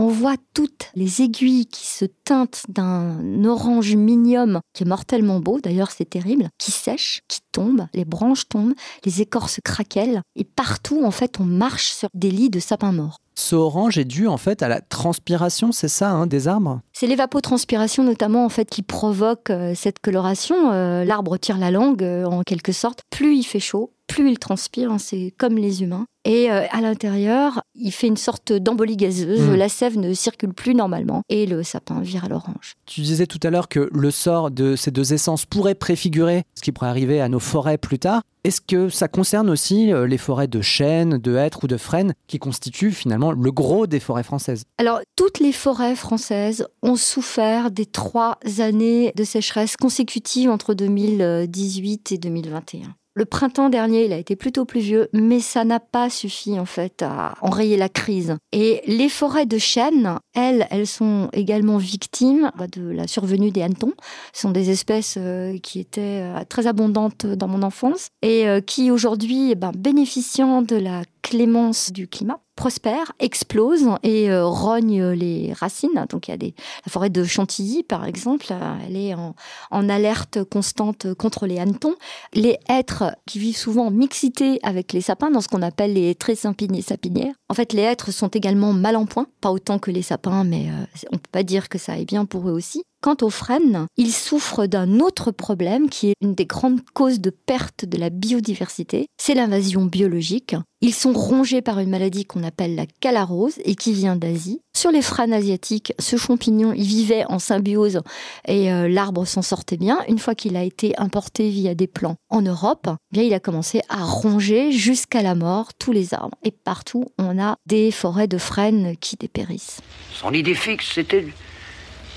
on 0.00 0.08
voit 0.08 0.36
toutes 0.54 0.90
les 0.94 1.20
aiguilles 1.20 1.66
qui 1.66 1.86
se 1.86 2.06
teintent 2.06 2.62
d'un 2.68 3.44
orange 3.44 3.94
minium 3.94 4.60
qui 4.72 4.84
est 4.84 4.86
mortellement 4.86 5.40
beau, 5.40 5.60
d'ailleurs 5.60 5.90
c'est 5.90 6.08
terrible, 6.08 6.48
qui 6.56 6.70
sèche, 6.70 7.20
qui 7.28 7.40
tombe, 7.52 7.86
les 7.92 8.06
branches 8.06 8.48
tombent, 8.48 8.72
les 9.04 9.20
écorces 9.20 9.60
craquellent, 9.62 10.22
et 10.36 10.44
partout 10.44 11.04
en 11.04 11.10
fait 11.10 11.38
on 11.38 11.44
marche 11.44 11.90
sur 11.90 12.08
des 12.14 12.30
lits 12.30 12.48
de 12.48 12.60
sapins 12.60 12.92
morts. 12.92 13.18
Ce 13.34 13.54
orange 13.54 13.96
est 13.96 14.04
dû 14.04 14.26
en 14.26 14.36
fait 14.36 14.62
à 14.62 14.68
la 14.68 14.80
transpiration, 14.80 15.72
c'est 15.72 15.88
ça, 15.88 16.10
hein, 16.10 16.26
des 16.26 16.48
arbres? 16.48 16.80
C'est 16.92 17.06
l'évapotranspiration 17.06 18.02
notamment 18.02 18.44
en 18.44 18.48
fait 18.50 18.68
qui 18.68 18.82
provoque 18.82 19.50
euh, 19.50 19.72
cette 19.74 19.98
coloration. 19.98 20.72
Euh, 20.72 21.04
l'arbre 21.04 21.38
tire 21.38 21.56
la 21.56 21.70
langue 21.70 22.02
euh, 22.02 22.24
en 22.26 22.42
quelque 22.42 22.72
sorte. 22.72 23.00
Plus 23.08 23.36
il 23.36 23.44
fait 23.44 23.60
chaud, 23.60 23.92
plus 24.10 24.30
il 24.30 24.38
transpire, 24.38 24.90
hein, 24.90 24.98
c'est 24.98 25.32
comme 25.38 25.56
les 25.56 25.82
humains. 25.82 26.06
Et 26.24 26.50
euh, 26.50 26.66
à 26.70 26.80
l'intérieur, 26.82 27.62
il 27.74 27.92
fait 27.92 28.08
une 28.08 28.16
sorte 28.16 28.52
d'embolie 28.52 28.96
gazeuse. 28.96 29.40
Hmm. 29.40 29.54
La 29.54 29.68
sève 29.68 29.96
ne 29.96 30.12
circule 30.12 30.52
plus 30.52 30.74
normalement 30.74 31.22
et 31.28 31.46
le 31.46 31.62
sapin 31.62 32.00
vire 32.00 32.24
à 32.24 32.28
l'orange. 32.28 32.74
Tu 32.84 33.00
disais 33.00 33.26
tout 33.26 33.38
à 33.42 33.50
l'heure 33.50 33.68
que 33.68 33.88
le 33.90 34.10
sort 34.10 34.50
de 34.50 34.76
ces 34.76 34.90
deux 34.90 35.14
essences 35.14 35.46
pourrait 35.46 35.74
préfigurer 35.74 36.42
ce 36.54 36.62
qui 36.62 36.72
pourrait 36.72 36.90
arriver 36.90 37.20
à 37.20 37.28
nos 37.28 37.38
forêts 37.38 37.78
plus 37.78 37.98
tard. 37.98 38.22
Est-ce 38.42 38.60
que 38.60 38.88
ça 38.88 39.06
concerne 39.08 39.48
aussi 39.48 39.92
euh, 39.92 40.06
les 40.06 40.18
forêts 40.18 40.48
de 40.48 40.60
chênes, 40.60 41.18
de 41.18 41.36
hêtres 41.36 41.64
ou 41.64 41.66
de 41.68 41.76
frênes 41.76 42.14
qui 42.26 42.38
constituent 42.38 42.92
finalement 42.92 43.32
le 43.32 43.52
gros 43.52 43.86
des 43.86 44.00
forêts 44.00 44.22
françaises? 44.22 44.64
Alors, 44.78 45.00
toutes 45.16 45.38
les 45.38 45.52
forêts 45.52 45.96
françaises 45.96 46.66
ont 46.82 46.96
souffert 46.96 47.70
des 47.70 47.86
trois 47.86 48.38
années 48.58 49.12
de 49.14 49.24
sécheresse 49.24 49.76
consécutives 49.76 50.50
entre 50.50 50.74
2018 50.74 52.12
et 52.12 52.18
2021. 52.18 52.94
Le 53.14 53.24
printemps 53.24 53.70
dernier, 53.70 54.04
il 54.04 54.12
a 54.12 54.18
été 54.18 54.36
plutôt 54.36 54.64
pluvieux, 54.64 55.08
mais 55.12 55.40
ça 55.40 55.64
n'a 55.64 55.80
pas 55.80 56.08
suffi 56.10 56.60
en 56.60 56.64
fait 56.64 57.02
à 57.02 57.34
enrayer 57.42 57.76
la 57.76 57.88
crise. 57.88 58.36
Et 58.52 58.82
les 58.86 59.08
forêts 59.08 59.46
de 59.46 59.58
chênes, 59.58 60.16
elles, 60.32 60.68
elles 60.70 60.86
sont 60.86 61.28
également 61.32 61.76
victimes 61.76 62.52
bah, 62.56 62.68
de 62.68 62.88
la 62.88 63.08
survenue 63.08 63.50
des 63.50 63.62
hannetons. 63.62 63.94
Ce 64.32 64.42
sont 64.42 64.52
des 64.52 64.70
espèces 64.70 65.16
euh, 65.18 65.58
qui 65.58 65.80
étaient 65.80 66.22
euh, 66.22 66.44
très 66.48 66.68
abondantes 66.68 67.26
dans 67.26 67.48
mon 67.48 67.64
enfance 67.64 68.10
et 68.22 68.46
euh, 68.46 68.60
qui 68.60 68.92
aujourd'hui, 68.92 69.50
eh 69.50 69.54
ben, 69.56 69.72
de 69.72 70.76
la 70.76 71.02
clémence 71.22 71.92
du 71.92 72.06
climat, 72.06 72.40
prospère, 72.60 73.12
explose 73.20 73.88
et 74.02 74.30
euh, 74.30 74.44
rogne 74.44 75.12
les 75.12 75.54
racines. 75.54 76.06
Donc 76.10 76.28
il 76.28 76.32
y 76.32 76.34
a 76.34 76.36
la 76.36 76.92
forêt 76.92 77.08
de 77.08 77.24
Chantilly, 77.24 77.82
par 77.82 78.04
exemple, 78.04 78.48
euh, 78.50 78.74
elle 78.86 78.96
est 78.96 79.14
en, 79.14 79.88
alerte 79.88 80.44
constante 80.44 81.14
contre 81.14 81.46
les 81.46 81.58
hannetons. 81.58 81.94
Les 82.34 82.58
hêtres 82.68 83.16
qui 83.24 83.38
vivent 83.38 83.56
souvent 83.56 83.86
en 83.86 83.90
mixité 83.90 84.60
avec 84.62 84.92
les 84.92 85.00
sapins, 85.00 85.30
dans 85.30 85.40
ce 85.40 85.48
qu'on 85.48 85.62
appelle 85.62 85.94
les 85.94 86.14
trésympinées 86.14 86.82
sapinières. 86.82 87.32
En 87.48 87.54
fait, 87.54 87.72
les 87.72 87.80
hêtres 87.80 88.12
sont 88.12 88.28
également 88.28 88.74
mal 88.74 88.96
en 88.96 89.06
point, 89.06 89.26
pas 89.40 89.50
autant 89.50 89.78
que 89.78 89.90
les 89.90 90.02
sapins, 90.02 90.44
mais 90.44 90.68
euh, 90.68 91.06
on 91.12 91.16
peut 91.16 91.30
pas 91.32 91.44
dire 91.44 91.70
que 91.70 91.78
ça 91.78 91.94
aille 91.94 92.04
bien 92.04 92.26
pour 92.26 92.46
eux 92.46 92.52
aussi. 92.52 92.82
Quant 93.02 93.16
aux 93.22 93.30
frênes, 93.30 93.86
ils 93.96 94.12
souffrent 94.12 94.66
d'un 94.66 95.00
autre 95.00 95.30
problème 95.30 95.88
qui 95.88 96.10
est 96.10 96.14
une 96.20 96.34
des 96.34 96.44
grandes 96.44 96.82
causes 96.92 97.18
de 97.18 97.30
perte 97.30 97.86
de 97.86 97.96
la 97.96 98.10
biodiversité, 98.10 99.06
c'est 99.16 99.32
l'invasion 99.32 99.86
biologique. 99.86 100.54
Ils 100.82 100.92
sont 100.92 101.14
rongés 101.14 101.62
par 101.62 101.78
une 101.78 101.88
maladie 101.88 102.26
qu'on 102.26 102.44
appelle 102.44 102.74
la 102.74 102.84
calarose 103.00 103.54
et 103.64 103.74
qui 103.74 103.94
vient 103.94 104.16
d'Asie. 104.16 104.60
Sur 104.76 104.90
les 104.90 105.00
frênes 105.00 105.32
asiatiques, 105.32 105.94
ce 105.98 106.18
champignon, 106.18 106.74
il 106.74 106.84
vivait 106.84 107.24
en 107.26 107.38
symbiose 107.38 108.02
et 108.46 108.70
euh, 108.70 108.86
l'arbre 108.86 109.24
s'en 109.24 109.42
sortait 109.42 109.78
bien. 109.78 110.00
Une 110.06 110.18
fois 110.18 110.34
qu'il 110.34 110.56
a 110.56 110.62
été 110.62 110.92
importé 110.98 111.48
via 111.48 111.74
des 111.74 111.86
plants 111.86 112.16
en 112.28 112.42
Europe, 112.42 112.86
eh 112.86 113.12
bien 113.12 113.22
il 113.22 113.32
a 113.32 113.40
commencé 113.40 113.80
à 113.88 114.04
ronger 114.04 114.72
jusqu'à 114.72 115.22
la 115.22 115.34
mort 115.34 115.72
tous 115.78 115.92
les 115.92 116.12
arbres. 116.12 116.36
Et 116.44 116.50
partout, 116.50 117.06
on 117.18 117.42
a 117.42 117.56
des 117.64 117.92
forêts 117.92 118.28
de 118.28 118.38
frênes 118.38 118.94
qui 119.00 119.16
dépérissent. 119.16 119.80
Son 120.12 120.32
idée 120.32 120.54
fixe, 120.54 120.92
c'était 120.94 121.26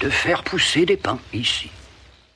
de 0.04 0.10
faire 0.10 0.44
pousser 0.44 0.86
des 0.86 0.98
pins 0.98 1.20
ici. 1.34 1.70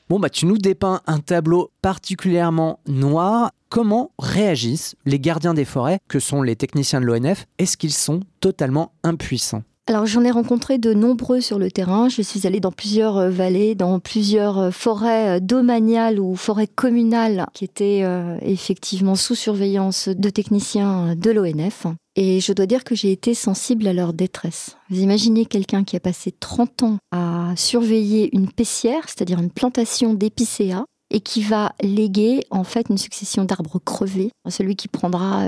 Bon, 0.09 0.19
bah, 0.19 0.29
tu 0.29 0.45
nous 0.45 0.57
dépeins 0.57 1.01
un 1.05 1.19
tableau 1.19 1.71
particulièrement 1.81 2.79
noir. 2.87 3.51
Comment 3.67 4.11
réagissent 4.17 4.95
les 5.05 5.19
gardiens 5.19 5.53
des 5.53 5.65
forêts, 5.65 5.99
que 6.07 6.19
sont 6.19 6.41
les 6.41 6.55
techniciens 6.55 7.01
de 7.01 7.05
l'ONF 7.05 7.45
Est-ce 7.57 7.75
qu'ils 7.75 7.93
sont 7.93 8.21
totalement 8.39 8.93
impuissants? 9.03 9.63
Alors 9.89 10.05
j'en 10.05 10.25
ai 10.25 10.31
rencontré 10.31 10.77
de 10.77 10.93
nombreux 10.93 11.39
sur 11.39 11.59
le 11.59 11.71
terrain. 11.71 12.09
Je 12.09 12.21
suis 12.21 12.45
allée 12.45 12.59
dans 12.59 12.73
plusieurs 12.73 13.17
euh, 13.17 13.29
vallées, 13.29 13.73
dans 13.73 14.01
plusieurs 14.01 14.57
euh, 14.57 14.71
forêts 14.71 15.37
euh, 15.37 15.39
domaniales 15.39 16.19
ou 16.19 16.35
forêts 16.35 16.67
communales 16.67 17.45
qui 17.53 17.63
étaient 17.63 18.03
effectivement 18.41 19.15
sous 19.15 19.35
surveillance 19.35 20.09
de 20.09 20.29
techniciens 20.29 21.15
de 21.15 21.31
l'ONF. 21.31 21.87
Et 22.17 22.41
je 22.41 22.51
dois 22.51 22.65
dire 22.65 22.83
que 22.83 22.95
j'ai 22.95 23.11
été 23.11 23.33
sensible 23.33 23.87
à 23.87 23.93
leur 23.93 24.11
détresse. 24.11 24.75
Vous 24.89 24.99
imaginez 24.99 25.45
quelqu'un 25.45 25.83
qui 25.83 25.95
a 25.95 25.99
passé 25.99 26.31
30 26.31 26.83
ans 26.83 26.97
à 27.11 27.53
surveiller 27.55 28.35
une 28.35 28.51
pessière, 28.51 29.03
c'est-à-dire 29.05 29.39
une 29.39 29.51
plantation 29.51 30.15
d'épicéas, 30.15 30.83
et 31.09 31.21
qui 31.21 31.41
va 31.41 31.73
léguer 31.81 32.41
en 32.49 32.65
fait 32.65 32.87
une 32.89 32.97
succession 32.97 33.45
d'arbres 33.45 33.79
crevés 33.79 34.31
celui 34.49 34.75
qui 34.75 34.89
prendra 34.89 35.45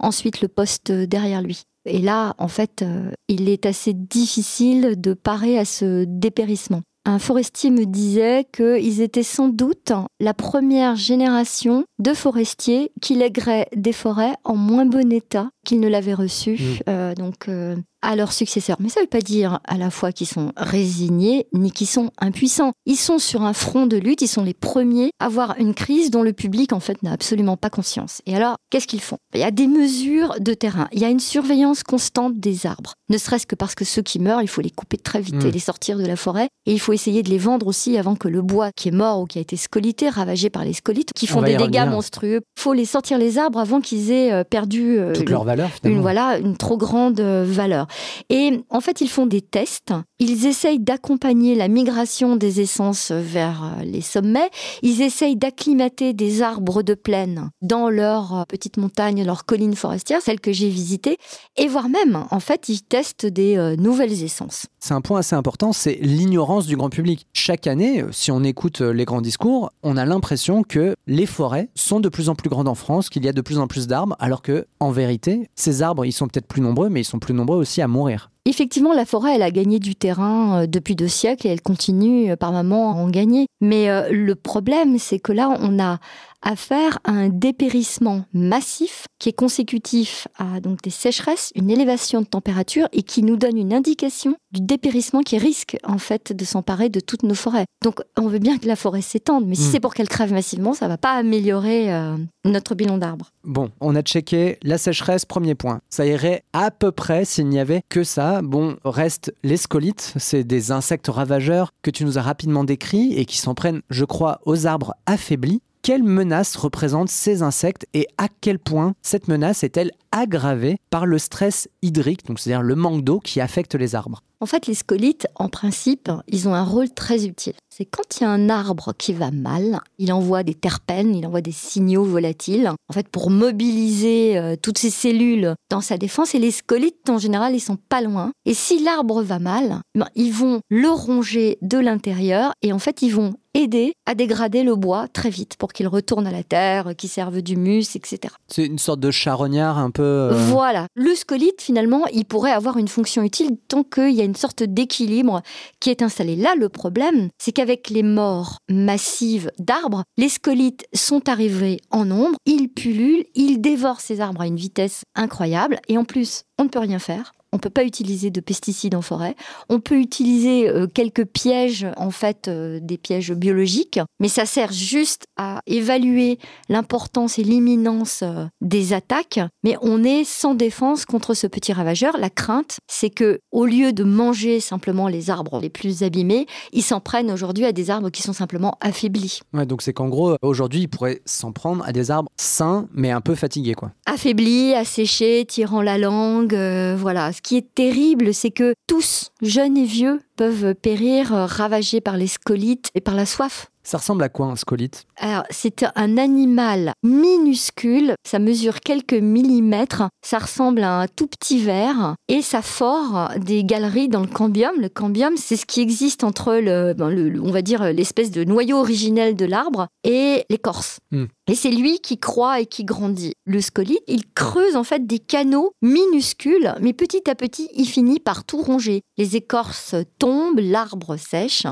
ensuite 0.00 0.40
le 0.40 0.48
poste 0.48 0.90
derrière 0.90 1.42
lui. 1.42 1.62
Et 1.86 2.00
là, 2.00 2.34
en 2.38 2.48
fait, 2.48 2.82
euh, 2.82 3.10
il 3.28 3.48
est 3.48 3.64
assez 3.64 3.92
difficile 3.94 5.00
de 5.00 5.14
parer 5.14 5.58
à 5.58 5.64
ce 5.64 6.04
dépérissement. 6.04 6.82
Un 7.08 7.20
forestier 7.20 7.70
me 7.70 7.86
disait 7.86 8.44
qu'ils 8.52 9.00
étaient 9.00 9.22
sans 9.22 9.48
doute 9.48 9.92
la 10.18 10.34
première 10.34 10.96
génération 10.96 11.84
de 12.00 12.12
forestiers 12.12 12.90
qui 13.00 13.14
lègueraient 13.14 13.68
des 13.76 13.92
forêts 13.92 14.34
en 14.42 14.56
moins 14.56 14.86
bon 14.86 15.12
état 15.12 15.50
qu'ils 15.66 15.80
ne 15.80 15.88
l'avaient 15.88 16.14
reçu. 16.14 16.52
Mmh. 16.52 16.78
Euh, 16.88 17.14
donc, 17.14 17.48
euh, 17.48 17.76
à 18.02 18.14
leurs 18.14 18.32
successeurs. 18.32 18.76
Mais 18.78 18.88
ça 18.88 19.00
ne 19.00 19.04
veut 19.06 19.08
pas 19.10 19.20
dire 19.20 19.58
à 19.66 19.76
la 19.76 19.90
fois 19.90 20.12
qu'ils 20.12 20.28
sont 20.28 20.52
résignés 20.56 21.46
ni 21.52 21.72
qu'ils 21.72 21.88
sont 21.88 22.10
impuissants. 22.20 22.72
Ils 22.84 22.96
sont 22.96 23.18
sur 23.18 23.42
un 23.42 23.52
front 23.52 23.86
de 23.86 23.96
lutte, 23.96 24.22
ils 24.22 24.28
sont 24.28 24.44
les 24.44 24.54
premiers 24.54 25.10
à 25.18 25.24
avoir 25.26 25.56
une 25.58 25.74
crise 25.74 26.10
dont 26.10 26.22
le 26.22 26.32
public 26.32 26.72
en 26.72 26.78
fait 26.78 27.02
n'a 27.02 27.10
absolument 27.12 27.56
pas 27.56 27.68
conscience. 27.70 28.22
Et 28.26 28.36
alors, 28.36 28.56
qu'est-ce 28.70 28.86
qu'ils 28.86 29.00
font? 29.00 29.16
Il 29.34 29.40
y 29.40 29.44
a 29.44 29.50
des 29.50 29.66
mesures 29.66 30.34
de 30.38 30.54
terrain, 30.54 30.88
il 30.92 31.00
y 31.00 31.04
a 31.04 31.08
une 31.08 31.18
surveillance 31.20 31.82
constante 31.82 32.38
des 32.38 32.66
arbres. 32.66 32.92
Ne 33.08 33.18
serait-ce 33.18 33.46
que 33.46 33.56
parce 33.56 33.74
que 33.74 33.84
ceux 33.84 34.02
qui 34.02 34.20
meurent, 34.20 34.42
il 34.42 34.48
faut 34.48 34.60
les 34.60 34.70
couper 34.70 34.98
très 34.98 35.20
vite 35.20 35.36
Mm. 35.36 35.46
et 35.46 35.50
les 35.50 35.58
sortir 35.58 35.98
de 35.98 36.06
la 36.06 36.16
forêt. 36.16 36.48
Et 36.66 36.72
il 36.72 36.80
faut 36.80 36.92
essayer 36.92 37.22
de 37.24 37.28
les 37.30 37.38
vendre 37.38 37.66
aussi 37.66 37.98
avant 37.98 38.14
que 38.14 38.28
le 38.28 38.40
bois 38.42 38.70
qui 38.76 38.88
est 38.88 38.92
mort 38.92 39.20
ou 39.20 39.26
qui 39.26 39.38
a 39.38 39.40
été 39.40 39.56
scolité, 39.56 40.08
ravagé 40.08 40.48
par 40.48 40.64
les 40.64 40.72
scolites, 40.74 41.10
qui 41.14 41.26
On 41.30 41.34
font 41.34 41.42
des 41.42 41.56
dégâts 41.56 41.60
revenir. 41.80 41.86
monstrueux. 41.86 42.40
Il 42.56 42.60
faut 42.62 42.72
les 42.72 42.84
sortir 42.84 43.18
les 43.18 43.36
arbres 43.38 43.58
avant 43.58 43.80
qu'ils 43.80 44.10
aient 44.12 44.32
euh, 44.32 44.44
perdu 44.44 44.98
euh, 44.98 45.12
Toute 45.12 45.28
leur 45.28 45.42
valeur, 45.44 45.55
finalement. 45.64 45.96
une 45.98 46.02
voilà 46.02 46.38
une 46.38 46.56
trop 46.56 46.76
grande 46.76 47.20
euh, 47.20 47.44
valeur. 47.46 47.86
Et 48.30 48.60
en 48.70 48.80
fait, 48.80 49.00
ils 49.00 49.08
font 49.08 49.26
des 49.26 49.40
tests. 49.40 49.92
Ils 50.18 50.46
essayent 50.46 50.78
d'accompagner 50.78 51.54
la 51.54 51.68
migration 51.68 52.36
des 52.36 52.60
essences 52.60 53.12
vers 53.12 53.64
euh, 53.64 53.84
les 53.84 54.00
sommets. 54.00 54.50
Ils 54.82 55.02
essayent 55.02 55.36
d'acclimater 55.36 56.12
des 56.12 56.42
arbres 56.42 56.82
de 56.82 56.94
plaine 56.94 57.50
dans 57.62 57.88
leur 57.88 58.34
euh, 58.34 58.44
petite 58.44 58.76
montagne, 58.76 59.24
leur 59.24 59.44
colline 59.44 59.74
forestière, 59.74 60.20
celle 60.22 60.40
que 60.40 60.52
j'ai 60.52 60.68
visitée. 60.68 61.18
Et 61.56 61.68
voire 61.68 61.88
même, 61.88 62.24
en 62.30 62.40
fait, 62.40 62.68
ils 62.68 62.82
testent 62.82 63.26
des 63.26 63.76
nouvelles 63.78 64.22
essences. 64.22 64.66
C'est 64.86 64.94
un 64.94 65.00
point 65.00 65.18
assez 65.18 65.34
important, 65.34 65.72
c'est 65.72 65.98
l'ignorance 66.00 66.64
du 66.64 66.76
grand 66.76 66.90
public. 66.90 67.26
Chaque 67.32 67.66
année, 67.66 68.02
euh, 68.02 68.12
si 68.12 68.30
on 68.30 68.44
écoute 68.44 68.82
euh, 68.82 68.92
les 68.92 69.04
grands 69.04 69.20
discours, 69.20 69.72
on 69.82 69.96
a 69.96 70.04
l'impression 70.04 70.62
que 70.62 70.94
les 71.08 71.26
forêts 71.26 71.70
sont 71.74 71.98
de 71.98 72.08
plus 72.08 72.28
en 72.28 72.36
plus 72.36 72.48
grandes 72.48 72.68
en 72.68 72.76
France, 72.76 73.08
qu'il 73.08 73.24
y 73.24 73.28
a 73.28 73.32
de 73.32 73.40
plus 73.40 73.58
en 73.58 73.66
plus 73.66 73.88
d'arbres, 73.88 74.14
alors 74.20 74.42
que, 74.42 74.68
en 74.78 74.92
vérité, 74.92 75.50
ces 75.56 75.82
arbres, 75.82 76.04
ils 76.04 76.12
sont 76.12 76.28
peut-être 76.28 76.46
plus 76.46 76.62
nombreux, 76.62 76.88
mais 76.88 77.00
ils 77.00 77.04
sont 77.04 77.18
plus 77.18 77.34
nombreux 77.34 77.56
aussi 77.56 77.82
à 77.82 77.88
mourir. 77.88 78.30
Effectivement, 78.46 78.92
la 78.92 79.04
forêt, 79.04 79.34
elle 79.34 79.42
a 79.42 79.50
gagné 79.50 79.80
du 79.80 79.96
terrain 79.96 80.62
euh, 80.62 80.66
depuis 80.66 80.94
deux 80.94 81.08
siècles 81.08 81.48
et 81.48 81.50
elle 81.50 81.60
continue 81.60 82.30
euh, 82.30 82.36
par 82.36 82.52
moments 82.52 82.92
à 82.92 82.94
en 82.94 83.10
gagner. 83.10 83.46
Mais 83.60 83.90
euh, 83.90 84.08
le 84.10 84.34
problème, 84.36 84.98
c'est 84.98 85.18
que 85.18 85.32
là, 85.32 85.56
on 85.60 85.80
a 85.80 85.98
affaire 86.42 86.98
à 87.04 87.10
un 87.10 87.28
dépérissement 87.28 88.24
massif 88.32 89.06
qui 89.18 89.30
est 89.30 89.32
consécutif 89.32 90.28
à 90.38 90.60
donc 90.60 90.80
des 90.82 90.90
sécheresses, 90.90 91.50
une 91.56 91.70
élévation 91.70 92.20
de 92.20 92.26
température 92.26 92.86
et 92.92 93.02
qui 93.02 93.22
nous 93.22 93.36
donne 93.36 93.56
une 93.56 93.72
indication 93.74 94.36
du 94.52 94.60
dépérissement 94.60 95.22
qui 95.22 95.38
risque 95.38 95.76
en 95.82 95.98
fait 95.98 96.32
de 96.32 96.44
s'emparer 96.44 96.88
de 96.88 97.00
toutes 97.00 97.24
nos 97.24 97.34
forêts. 97.34 97.64
Donc, 97.82 98.00
on 98.16 98.28
veut 98.28 98.38
bien 98.38 98.58
que 98.58 98.68
la 98.68 98.76
forêt 98.76 99.00
s'étende, 99.02 99.46
mais 99.46 99.54
si 99.56 99.68
Mm. 99.68 99.70
c'est 99.72 99.80
pour 99.80 99.94
qu'elle 99.94 100.08
crève 100.08 100.32
massivement, 100.32 100.72
ça 100.72 100.86
va 100.86 100.98
pas 100.98 101.12
améliorer 101.14 101.92
euh, 101.92 102.16
notre 102.44 102.74
bilan 102.74 102.98
d'arbres. 102.98 103.32
Bon, 103.42 103.70
on 103.80 103.96
a 103.96 104.02
checké 104.02 104.58
la 104.62 104.78
sécheresse, 104.78 105.24
premier 105.24 105.54
point. 105.54 105.80
Ça 105.88 106.06
irait 106.06 106.44
à 106.52 106.70
peu 106.70 106.92
près 106.92 107.24
s'il 107.24 107.48
n'y 107.48 107.58
avait 107.58 107.82
que 107.88 108.04
ça. 108.04 108.35
Bon, 108.42 108.76
reste 108.84 109.32
les 109.42 109.56
scolites, 109.56 110.14
c'est 110.16 110.44
des 110.44 110.72
insectes 110.72 111.08
ravageurs 111.08 111.72
que 111.82 111.90
tu 111.90 112.04
nous 112.04 112.18
as 112.18 112.22
rapidement 112.22 112.64
décrits 112.64 113.14
et 113.14 113.24
qui 113.24 113.38
s'en 113.38 113.54
prennent, 113.54 113.82
je 113.90 114.04
crois, 114.04 114.40
aux 114.44 114.66
arbres 114.66 114.94
affaiblis. 115.06 115.62
Quelle 115.82 116.02
menace 116.02 116.56
représentent 116.56 117.10
ces 117.10 117.42
insectes 117.42 117.86
et 117.94 118.08
à 118.18 118.26
quel 118.40 118.58
point 118.58 118.94
cette 119.02 119.28
menace 119.28 119.62
est-elle 119.62 119.92
aggravée 120.10 120.78
par 120.90 121.06
le 121.06 121.18
stress 121.18 121.68
hydrique, 121.82 122.26
donc 122.26 122.40
c'est-à-dire 122.40 122.62
le 122.62 122.74
manque 122.74 123.04
d'eau 123.04 123.20
qui 123.20 123.40
affecte 123.40 123.76
les 123.76 123.94
arbres? 123.94 124.22
En 124.40 124.46
fait, 124.46 124.66
les 124.66 124.74
scolites, 124.74 125.26
en 125.34 125.48
principe, 125.48 126.10
ils 126.28 126.46
ont 126.48 126.54
un 126.54 126.62
rôle 126.64 126.90
très 126.90 127.26
utile. 127.26 127.54
C'est 127.74 127.86
quand 127.86 128.02
il 128.18 128.22
y 128.22 128.26
a 128.26 128.30
un 128.30 128.48
arbre 128.48 128.92
qui 128.96 129.12
va 129.12 129.30
mal, 129.30 129.80
il 129.98 130.12
envoie 130.12 130.42
des 130.42 130.54
terpènes, 130.54 131.14
il 131.14 131.26
envoie 131.26 131.40
des 131.42 131.52
signaux 131.52 132.04
volatiles, 132.04 132.70
en 132.88 132.92
fait, 132.92 133.08
pour 133.08 133.30
mobiliser 133.30 134.38
euh, 134.38 134.56
toutes 134.60 134.78
ces 134.78 134.90
cellules 134.90 135.54
dans 135.70 135.80
sa 135.80 135.98
défense. 135.98 136.34
Et 136.34 136.38
les 136.38 136.50
scolites, 136.50 137.08
en 137.10 137.18
général, 137.18 137.54
ils 137.54 137.60
sont 137.60 137.76
pas 137.76 138.00
loin. 138.00 138.30
Et 138.44 138.54
si 138.54 138.82
l'arbre 138.82 139.22
va 139.22 139.38
mal, 139.38 139.80
ben, 139.94 140.06
ils 140.14 140.32
vont 140.32 140.60
le 140.70 140.88
ronger 140.88 141.58
de 141.62 141.78
l'intérieur 141.78 142.52
et 142.62 142.72
en 142.72 142.78
fait, 142.78 143.02
ils 143.02 143.14
vont 143.14 143.34
aider 143.54 143.94
à 144.04 144.14
dégrader 144.14 144.62
le 144.64 144.76
bois 144.76 145.08
très 145.08 145.30
vite 145.30 145.56
pour 145.56 145.72
qu'il 145.72 145.88
retourne 145.88 146.26
à 146.26 146.30
la 146.30 146.42
terre, 146.42 146.94
qu'il 146.94 147.08
serve 147.08 147.40
d'humus, 147.40 147.96
etc. 147.96 148.34
C'est 148.48 148.66
une 148.66 148.78
sorte 148.78 149.00
de 149.00 149.10
charognard 149.10 149.78
un 149.78 149.90
peu... 149.90 150.02
euh, 150.02 150.32
Voilà. 150.50 150.86
Le 150.94 151.14
scolite, 151.14 151.62
finalement, 151.62 152.04
il 152.12 152.26
pourrait 152.26 152.52
avoir 152.52 152.76
une 152.76 152.88
fonction 152.88 153.22
utile 153.22 153.56
tant 153.68 153.82
qu'il 153.82 154.10
y 154.12 154.20
a 154.20 154.24
une 154.24 154.34
sorte 154.36 154.62
d'équilibre 154.62 155.42
qui 155.80 155.90
est 155.90 156.02
installé. 156.02 156.36
Là, 156.36 156.54
le 156.56 156.68
problème, 156.68 157.28
c'est 157.38 157.52
qu'avec 157.52 157.90
les 157.90 158.02
morts 158.02 158.58
massives 158.68 159.50
d'arbres, 159.58 160.04
les 160.16 160.28
scolites 160.28 160.86
sont 160.94 161.28
arrivés 161.28 161.80
en 161.90 162.04
nombre, 162.04 162.36
ils 162.46 162.68
pullulent, 162.68 163.24
ils 163.34 163.60
dévorent 163.60 164.00
ces 164.00 164.20
arbres 164.20 164.42
à 164.42 164.46
une 164.46 164.56
vitesse 164.56 165.02
incroyable, 165.14 165.80
et 165.88 165.98
en 165.98 166.04
plus, 166.04 166.44
on 166.58 166.64
ne 166.64 166.68
peut 166.68 166.78
rien 166.78 166.98
faire. 166.98 167.32
On 167.56 167.58
ne 167.58 167.62
peut 167.62 167.70
pas 167.70 167.84
utiliser 167.84 168.28
de 168.30 168.42
pesticides 168.42 168.94
en 168.94 169.00
forêt. 169.00 169.34
On 169.70 169.80
peut 169.80 169.98
utiliser 169.98 170.68
euh, 170.68 170.86
quelques 170.86 171.24
pièges, 171.24 171.86
en 171.96 172.10
fait, 172.10 172.48
euh, 172.48 172.80
des 172.82 172.98
pièges 172.98 173.32
biologiques, 173.32 173.98
mais 174.20 174.28
ça 174.28 174.44
sert 174.44 174.72
juste 174.72 175.24
à 175.38 175.60
évaluer 175.66 176.38
l'importance 176.68 177.38
et 177.38 177.42
l'imminence 177.42 178.20
euh, 178.22 178.44
des 178.60 178.92
attaques. 178.92 179.40
Mais 179.64 179.78
on 179.80 180.04
est 180.04 180.24
sans 180.24 180.54
défense 180.54 181.06
contre 181.06 181.32
ce 181.32 181.46
petit 181.46 181.72
ravageur. 181.72 182.18
La 182.18 182.28
crainte, 182.28 182.76
c'est 182.88 183.08
que, 183.08 183.40
au 183.52 183.64
lieu 183.64 183.94
de 183.94 184.04
manger 184.04 184.60
simplement 184.60 185.08
les 185.08 185.30
arbres 185.30 185.58
les 185.58 185.70
plus 185.70 186.02
abîmés, 186.02 186.46
ils 186.74 186.82
s'en 186.82 187.00
prennent 187.00 187.30
aujourd'hui 187.30 187.64
à 187.64 187.72
des 187.72 187.88
arbres 187.88 188.10
qui 188.10 188.20
sont 188.20 188.34
simplement 188.34 188.76
affaiblis. 188.82 189.40
Ouais, 189.54 189.64
donc 189.64 189.80
c'est 189.80 189.94
qu'en 189.94 190.10
gros, 190.10 190.36
aujourd'hui, 190.42 190.82
ils 190.82 190.88
pourraient 190.88 191.22
s'en 191.24 191.52
prendre 191.52 191.82
à 191.86 191.92
des 191.92 192.10
arbres 192.10 192.28
sains, 192.36 192.86
mais 192.92 193.12
un 193.12 193.22
peu 193.22 193.34
fatigués, 193.34 193.72
quoi. 193.72 193.92
affaiblis, 194.04 194.74
asséchés, 194.74 195.46
tirant 195.46 195.80
la 195.80 195.96
langue, 195.96 196.54
euh, 196.54 196.96
voilà. 196.98 197.32
Ce 197.32 197.40
qui 197.46 197.56
est 197.56 197.74
terrible, 197.76 198.34
c'est 198.34 198.50
que 198.50 198.74
tous, 198.88 199.30
jeunes 199.40 199.76
et 199.76 199.84
vieux, 199.84 200.20
peuvent 200.36 200.74
périr, 200.74 201.34
euh, 201.34 201.46
ravagés 201.46 202.00
par 202.00 202.16
les 202.16 202.26
scolites 202.26 202.90
et 202.94 203.00
par 203.00 203.14
la 203.14 203.26
soif. 203.26 203.70
Ça 203.82 203.98
ressemble 203.98 204.24
à 204.24 204.28
quoi 204.28 204.46
un 204.46 204.56
scolite? 204.56 205.06
Alors, 205.16 205.44
c'est 205.50 205.84
un 205.94 206.18
animal 206.18 206.92
minuscule, 207.04 208.14
ça 208.26 208.40
mesure 208.40 208.80
quelques 208.80 209.12
millimètres, 209.14 210.02
ça 210.24 210.38
ressemble 210.38 210.82
à 210.82 210.98
un 211.02 211.06
tout 211.06 211.28
petit 211.28 211.60
ver 211.60 212.16
et 212.26 212.42
ça 212.42 212.62
fore 212.62 213.30
des 213.38 213.62
galeries 213.62 214.08
dans 214.08 214.22
le 214.22 214.26
cambium. 214.26 214.72
Le 214.80 214.88
cambium, 214.88 215.36
c'est 215.36 215.56
ce 215.56 215.66
qui 215.66 215.80
existe 215.80 216.24
entre 216.24 216.54
le, 216.54 216.94
ben, 216.94 217.10
le- 217.10 217.40
on 217.40 217.52
va 217.52 217.62
dire, 217.62 217.92
l'espèce 217.92 218.32
de 218.32 218.42
noyau 218.42 218.78
originel 218.78 219.36
de 219.36 219.44
l'arbre 219.44 219.86
et 220.02 220.44
l'écorce. 220.50 220.98
Hmm. 221.12 221.26
Et 221.48 221.54
c'est 221.54 221.70
lui 221.70 222.00
qui 222.00 222.18
croît 222.18 222.58
et 222.60 222.66
qui 222.66 222.82
grandit. 222.84 223.34
Le 223.44 223.60
scolite, 223.60 224.02
il 224.08 224.26
creuse 224.34 224.74
en 224.74 224.82
fait 224.82 225.06
des 225.06 225.20
canaux 225.20 225.70
minuscules, 225.80 226.74
mais 226.80 226.92
petit 226.92 227.30
à 227.30 227.36
petit, 227.36 227.68
il 227.76 227.86
finit 227.86 228.18
par 228.18 228.42
tout 228.44 228.60
ronger. 228.60 229.02
Les 229.16 229.36
écorces 229.36 229.94
tombent, 230.18 230.25
l'arbre 230.56 231.16
sèche 231.16 231.66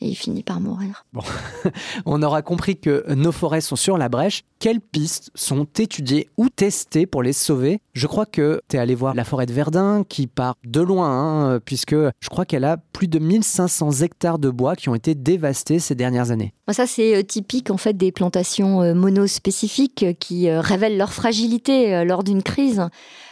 et 0.00 0.08
il 0.08 0.14
finit 0.14 0.42
par 0.42 0.60
mourir. 0.60 1.04
On 2.06 2.22
aura 2.22 2.42
compris 2.42 2.78
que 2.78 3.04
nos 3.12 3.32
forêts 3.32 3.60
sont 3.60 3.76
sur 3.76 3.98
la 3.98 4.08
brèche. 4.08 4.44
Quelles 4.58 4.80
pistes 4.80 5.30
sont 5.34 5.66
étudiées 5.78 6.28
ou 6.36 6.48
testées 6.48 7.06
pour 7.06 7.22
les 7.22 7.32
sauver? 7.32 7.80
Je 7.92 8.06
crois 8.06 8.26
que 8.26 8.60
tu 8.68 8.76
es 8.76 8.78
allé 8.78 8.94
voir 8.94 9.14
la 9.14 9.24
forêt 9.24 9.46
de 9.46 9.52
Verdun 9.52 10.04
qui 10.08 10.26
part 10.26 10.54
de 10.64 10.80
loin, 10.80 11.08
hein, 11.54 11.60
puisque 11.64 11.94
je 11.94 12.28
crois 12.28 12.44
qu'elle 12.44 12.64
a 12.64 12.76
plus 12.76 13.08
de 13.08 13.18
1500 13.18 14.02
hectares 14.02 14.38
de 14.38 14.50
bois 14.50 14.76
qui 14.76 14.88
ont 14.88 14.94
été 14.94 15.14
dévastés 15.14 15.78
ces 15.78 15.94
dernières 15.94 16.30
années. 16.30 16.52
Bon, 16.66 16.72
Ça, 16.72 16.86
c'est 16.86 17.16
euh, 17.16 17.22
typique 17.22 17.70
en 17.70 17.76
fait 17.76 17.96
des 17.96 18.12
plantations 18.12 18.82
euh, 18.82 18.94
monospécifiques 18.94 20.02
euh, 20.02 20.12
qui 20.12 20.50
révèlent 20.50 20.96
leur 20.98 21.12
fragilité 21.12 22.04
lors 22.04 22.24
d'une 22.24 22.42
crise. 22.42 22.82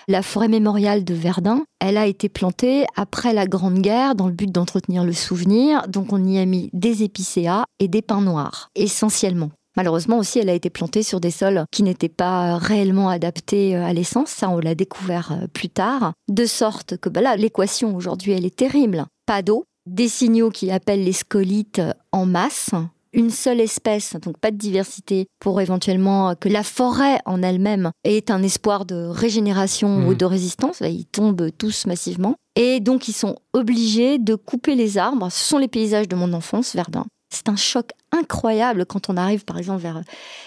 La 0.08 0.22
forêt 0.22 0.46
mémoriale 0.46 1.02
de 1.02 1.14
Verdun, 1.14 1.64
elle 1.80 1.96
a 1.96 2.06
été 2.06 2.28
plantée 2.28 2.86
après 2.94 3.32
la 3.32 3.48
Grande 3.48 3.80
Guerre 3.80 4.14
dans 4.14 4.28
le 4.28 4.32
but 4.32 4.52
d'entretenir 4.52 5.02
le 5.02 5.12
souvenir. 5.12 5.88
Donc, 5.88 6.12
on 6.12 6.24
y 6.24 6.38
a 6.38 6.46
mis 6.46 6.70
des 6.72 7.02
épicéas 7.02 7.64
et 7.80 7.88
des 7.88 8.02
pins 8.02 8.20
noirs, 8.20 8.70
essentiellement. 8.76 9.50
Malheureusement 9.76 10.18
aussi, 10.18 10.38
elle 10.38 10.48
a 10.48 10.54
été 10.54 10.70
plantée 10.70 11.02
sur 11.02 11.18
des 11.18 11.32
sols 11.32 11.64
qui 11.72 11.82
n'étaient 11.82 12.08
pas 12.08 12.56
réellement 12.56 13.08
adaptés 13.08 13.76
euh, 13.76 13.84
à 13.84 13.92
l'essence. 13.92 14.30
Ça, 14.30 14.48
on 14.48 14.58
l'a 14.58 14.76
découvert 14.76 15.32
euh, 15.32 15.48
plus 15.52 15.68
tard. 15.68 16.12
De 16.28 16.46
sorte 16.46 16.96
que 16.98 17.08
bah 17.08 17.20
là, 17.20 17.34
l'équation 17.34 17.96
aujourd'hui, 17.96 18.30
elle 18.30 18.46
est 18.46 18.54
terrible. 18.54 19.06
Pas 19.26 19.42
d'eau, 19.42 19.64
des 19.86 20.08
signaux 20.08 20.50
qui 20.50 20.70
appellent 20.70 21.04
les 21.04 21.12
scolites 21.12 21.80
euh, 21.80 21.92
en 22.12 22.26
masse, 22.26 22.70
une 23.16 23.30
seule 23.30 23.60
espèce, 23.60 24.14
donc 24.22 24.38
pas 24.38 24.52
de 24.52 24.56
diversité, 24.56 25.26
pour 25.40 25.60
éventuellement 25.60 26.34
que 26.38 26.48
la 26.48 26.62
forêt 26.62 27.18
en 27.26 27.42
elle-même 27.42 27.90
ait 28.04 28.30
un 28.30 28.42
espoir 28.44 28.84
de 28.84 29.06
régénération 29.06 29.88
Mhm. 29.88 30.06
ou 30.06 30.14
de 30.14 30.24
résistance. 30.24 30.80
Ils 30.80 31.06
tombent 31.06 31.50
tous 31.58 31.86
massivement. 31.86 32.36
Et 32.54 32.78
donc, 32.80 33.08
ils 33.08 33.12
sont 33.12 33.36
obligés 33.52 34.18
de 34.18 34.34
couper 34.34 34.74
les 34.76 34.96
arbres. 34.98 35.28
Ce 35.30 35.44
sont 35.48 35.58
les 35.58 35.68
paysages 35.68 36.08
de 36.08 36.16
mon 36.16 36.32
enfance, 36.32 36.74
Verdun. 36.74 37.04
C'est 37.28 37.48
un 37.48 37.56
choc 37.56 37.90
incroyable 38.12 38.86
quand 38.86 39.10
on 39.10 39.16
arrive 39.16 39.44
par 39.44 39.58
exemple 39.58 39.82
vers 39.82 40.00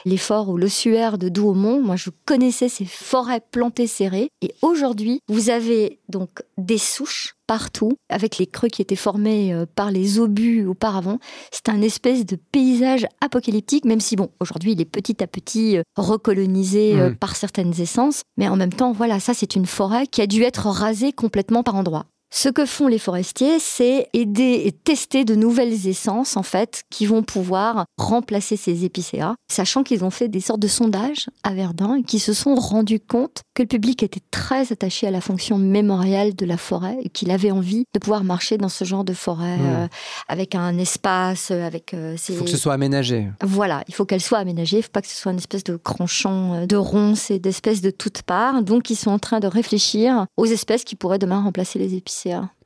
les 0.05 0.17
forts 0.17 0.49
ou 0.49 0.57
l'ossuaire 0.57 1.17
de 1.17 1.27
Douaumont. 1.27 1.81
Moi, 1.81 1.97
je 1.97 2.09
connaissais 2.25 2.69
ces 2.69 2.85
forêts 2.85 3.41
plantées 3.51 3.87
serrées 3.87 4.29
et 4.41 4.53
aujourd'hui, 4.61 5.19
vous 5.27 5.49
avez 5.49 5.99
donc 6.07 6.41
des 6.57 6.77
souches 6.77 7.35
partout 7.47 7.93
avec 8.09 8.37
les 8.37 8.45
creux 8.45 8.69
qui 8.69 8.81
étaient 8.81 8.95
formés 8.95 9.53
euh, 9.53 9.65
par 9.65 9.91
les 9.91 10.19
obus 10.19 10.67
auparavant. 10.67 11.17
C'est 11.51 11.67
un 11.67 11.81
espèce 11.81 12.25
de 12.25 12.35
paysage 12.35 13.07
apocalyptique, 13.21 13.85
même 13.85 13.99
si 13.99 14.15
bon, 14.15 14.29
aujourd'hui, 14.39 14.73
il 14.73 14.81
est 14.81 14.85
petit 14.85 15.21
à 15.23 15.27
petit 15.27 15.77
euh, 15.77 15.81
recolonisé 15.97 16.99
euh, 16.99 17.09
Mm. 17.09 17.15
par 17.15 17.35
certaines 17.35 17.79
essences, 17.79 18.23
mais 18.37 18.47
en 18.47 18.55
même 18.55 18.73
temps, 18.73 18.91
voilà, 18.91 19.19
ça 19.19 19.33
c'est 19.33 19.55
une 19.55 19.65
forêt 19.65 20.07
qui 20.07 20.21
a 20.21 20.27
dû 20.27 20.43
être 20.43 20.67
rasée 20.67 21.11
complètement 21.11 21.63
par 21.63 21.75
endroits. 21.75 22.05
Ce 22.31 22.47
que 22.49 22.65
font 22.65 22.87
les 22.87 22.99
forestiers, 22.99 23.57
c'est 23.59 24.07
aider 24.13 24.61
et 24.65 24.71
tester 24.71 25.25
de 25.25 25.33
nouvelles 25.35 25.87
essences, 25.87 26.37
en 26.37 26.43
fait, 26.43 26.83
qui 26.91 27.05
vont 27.07 27.23
pouvoir 27.23 27.85
remplacer 27.97 28.55
ces 28.55 28.85
épicéas, 28.85 29.33
sachant 29.51 29.83
qu'ils 29.83 30.03
ont 30.03 30.11
fait 30.11 30.27
des 30.27 30.39
sortes 30.39 30.59
de 30.59 30.67
sondages 30.67 31.27
à 31.43 31.53
Verdun 31.53 31.95
et 31.95 32.03
qui 32.03 32.19
se 32.19 32.33
sont 32.33 32.53
rendus 32.55 32.99
compte 32.99 33.41
que 33.55 33.63
le 33.63 33.67
public 33.67 34.03
était 34.03 34.21
très 34.31 34.71
attaché 34.71 35.07
à 35.07 35.11
la 35.11 35.21
fonction 35.21 35.57
mémoriale 35.57 36.35
de 36.35 36.45
la 36.45 36.57
forêt 36.57 36.97
et 37.01 37.09
qu'il 37.09 37.31
avait 37.31 37.51
envie 37.51 37.85
de 37.93 37.99
pouvoir 37.99 38.23
marcher 38.23 38.57
dans 38.57 38.69
ce 38.69 38.85
genre 38.85 39.03
de 39.03 39.13
forêt 39.13 39.57
Mm. 39.57 39.65
euh, 39.65 39.87
avec 40.27 40.53
un 40.55 40.77
espace, 40.77 41.49
euh, 41.51 41.65
avec 41.65 41.93
euh, 41.93 42.13
Il 42.13 42.19
ses... 42.19 42.33
faut 42.33 42.43
que 42.43 42.49
ce 42.51 42.57
soit 42.57 42.73
aménagé. 42.73 43.27
Voilà, 43.43 43.83
il 43.87 43.93
faut 43.95 44.05
qu'elle 44.05 44.21
soit 44.21 44.37
aménagée, 44.37 44.77
il 44.77 44.79
ne 44.79 44.83
faut 44.83 44.91
pas 44.91 45.01
que 45.01 45.07
ce 45.07 45.15
soit 45.15 45.31
une 45.31 45.37
espèce 45.39 45.63
de 45.63 45.79
grand 45.83 46.07
champ 46.07 46.53
euh, 46.53 46.65
de 46.67 46.75
ronces 46.75 47.31
et 47.31 47.39
d'espèces 47.39 47.81
de 47.81 47.89
toutes 47.89 48.21
parts. 48.21 48.61
Donc, 48.61 48.89
ils 48.89 48.95
sont 48.95 49.11
en 49.11 49.19
train 49.19 49.39
de 49.39 49.47
réfléchir 49.47 50.25
aux 50.37 50.45
espèces 50.45 50.83
qui 50.83 50.95
pourraient 50.95 51.19
demain 51.19 51.41
remplacer 51.41 51.79
les 51.79 51.95
épicéas. 51.95 52.18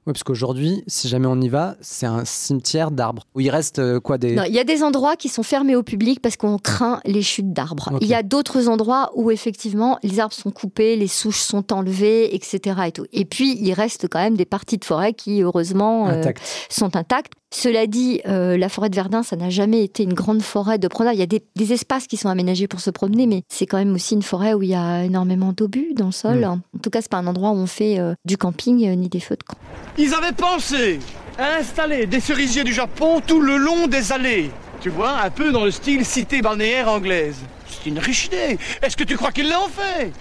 Oui, 0.06 0.12
parce 0.12 0.24
qu'aujourd'hui, 0.24 0.84
si 0.86 1.08
jamais 1.08 1.28
on 1.28 1.40
y 1.40 1.48
va, 1.48 1.78
c'est 1.80 2.06
un 2.06 2.26
cimetière 2.26 2.92
d'arbres 2.92 3.24
où 3.36 3.40
il 3.40 3.50
reste 3.50 3.80
euh, 3.80 4.02
quoi 4.02 4.18
des. 4.18 4.36
Non, 4.36 4.44
il 4.44 4.54
y 4.54 4.60
a 4.60 4.66
des 4.66 4.84
endroits 4.84 5.16
qui 5.16 5.30
sont 5.30 5.44
fermés 5.44 5.78
au 5.78 5.84
public 5.84 6.22
parce 6.22 6.36
qu'on 6.36 6.58
craint 6.58 7.00
les 7.06 7.22
chutes 7.22 7.54
d'arbres. 7.54 7.98
Il 8.02 8.08
y 8.08 8.14
a 8.14 8.22
d'autres 8.22 8.68
endroits 8.68 9.12
où 9.16 9.32
effectivement 9.32 9.98
les 10.04 10.20
arbres 10.20 10.34
sont 10.34 10.52
coupés, 10.52 10.98
les 10.98 11.08
souches 11.08 11.40
sont 11.40 11.72
enlevées, 11.72 12.36
etc. 12.36 12.82
Et, 12.88 12.92
tout. 12.92 13.06
et 13.14 13.24
puis 13.24 13.58
il 13.62 13.72
reste 13.72 14.10
quand 14.10 14.20
même 14.20 14.36
des 14.36 14.46
parties 14.46 14.78
de 14.78 14.84
forêt 14.84 15.14
qui 15.14 15.42
heureusement 15.42 16.10
euh, 16.10 16.20
Intact. 16.20 16.42
sont 16.70 16.98
intactes. 16.98 17.34
Cela 17.56 17.86
dit, 17.86 18.20
euh, 18.28 18.58
la 18.58 18.68
forêt 18.68 18.90
de 18.90 18.96
Verdun, 18.96 19.22
ça 19.22 19.36
n'a 19.36 19.52
jamais 19.52 19.84
été 19.84 20.02
une 20.02 20.16
grande 20.16 20.42
forêt 20.42 20.80
de 20.80 20.88
promenade. 20.88 21.16
Il 21.16 21.20
y 21.20 21.24
a 21.24 21.28
des, 21.28 21.44
des 21.56 21.72
espaces 21.72 22.08
qui 22.08 22.18
sont 22.18 22.28
aménagés 22.30 22.68
pour 22.68 22.80
se 22.80 22.90
promener, 22.90 23.28
mais 23.28 23.44
c'est 23.48 23.68
quand 23.68 23.78
même 23.78 23.94
aussi 23.94 24.16
une 24.16 24.24
forêt 24.24 24.56
où 24.56 24.64
il 24.64 24.70
y 24.70 24.76
a 24.76 25.04
énormément 25.04 25.54
d'obus 25.54 25.94
dans 25.96 26.08
le 26.08 26.12
sol. 26.12 26.44
En 26.46 26.60
tout 26.82 26.90
cas, 26.90 27.02
c'est 27.02 27.12
pas 27.12 27.18
un 27.18 27.28
endroit 27.28 27.52
où 27.52 27.56
on 27.56 27.68
fait 27.68 28.00
euh, 28.00 28.16
du 28.26 28.38
camping 28.38 28.84
euh, 28.88 28.96
ni 28.96 29.08
des 29.08 29.20
feux 29.20 29.36
de 29.36 29.44
camp. 29.44 29.56
Ils 30.00 30.16
avaient 30.16 30.32
pensé 30.32 30.98
à 31.38 31.58
installer 31.60 32.08
des 32.08 32.20
cerisiers 32.20 32.64
du 32.64 32.74
Japon 32.74 33.22
tout 33.26 33.40
le 33.40 33.58
long 33.58 33.86
des 33.86 34.12
allées. 34.12 34.50
Tu 34.82 34.90
vois, 34.90 35.22
un 35.22 35.30
peu 35.30 35.52
dans 35.52 35.64
le 35.64 35.72
style 35.72 36.06
cité 36.06 36.42
balnéaire 36.42 36.90
anglaise. 36.90 37.36
C'est 37.68 37.88
une 37.88 38.00
riche 38.00 38.26
idée. 38.26 38.58
Est-ce 38.82 38.98
que 38.98 39.04
tu 39.04 39.16
crois 39.16 39.32
qu'ils 39.32 39.50
l'ont 39.50 39.70
fait? 39.70 40.12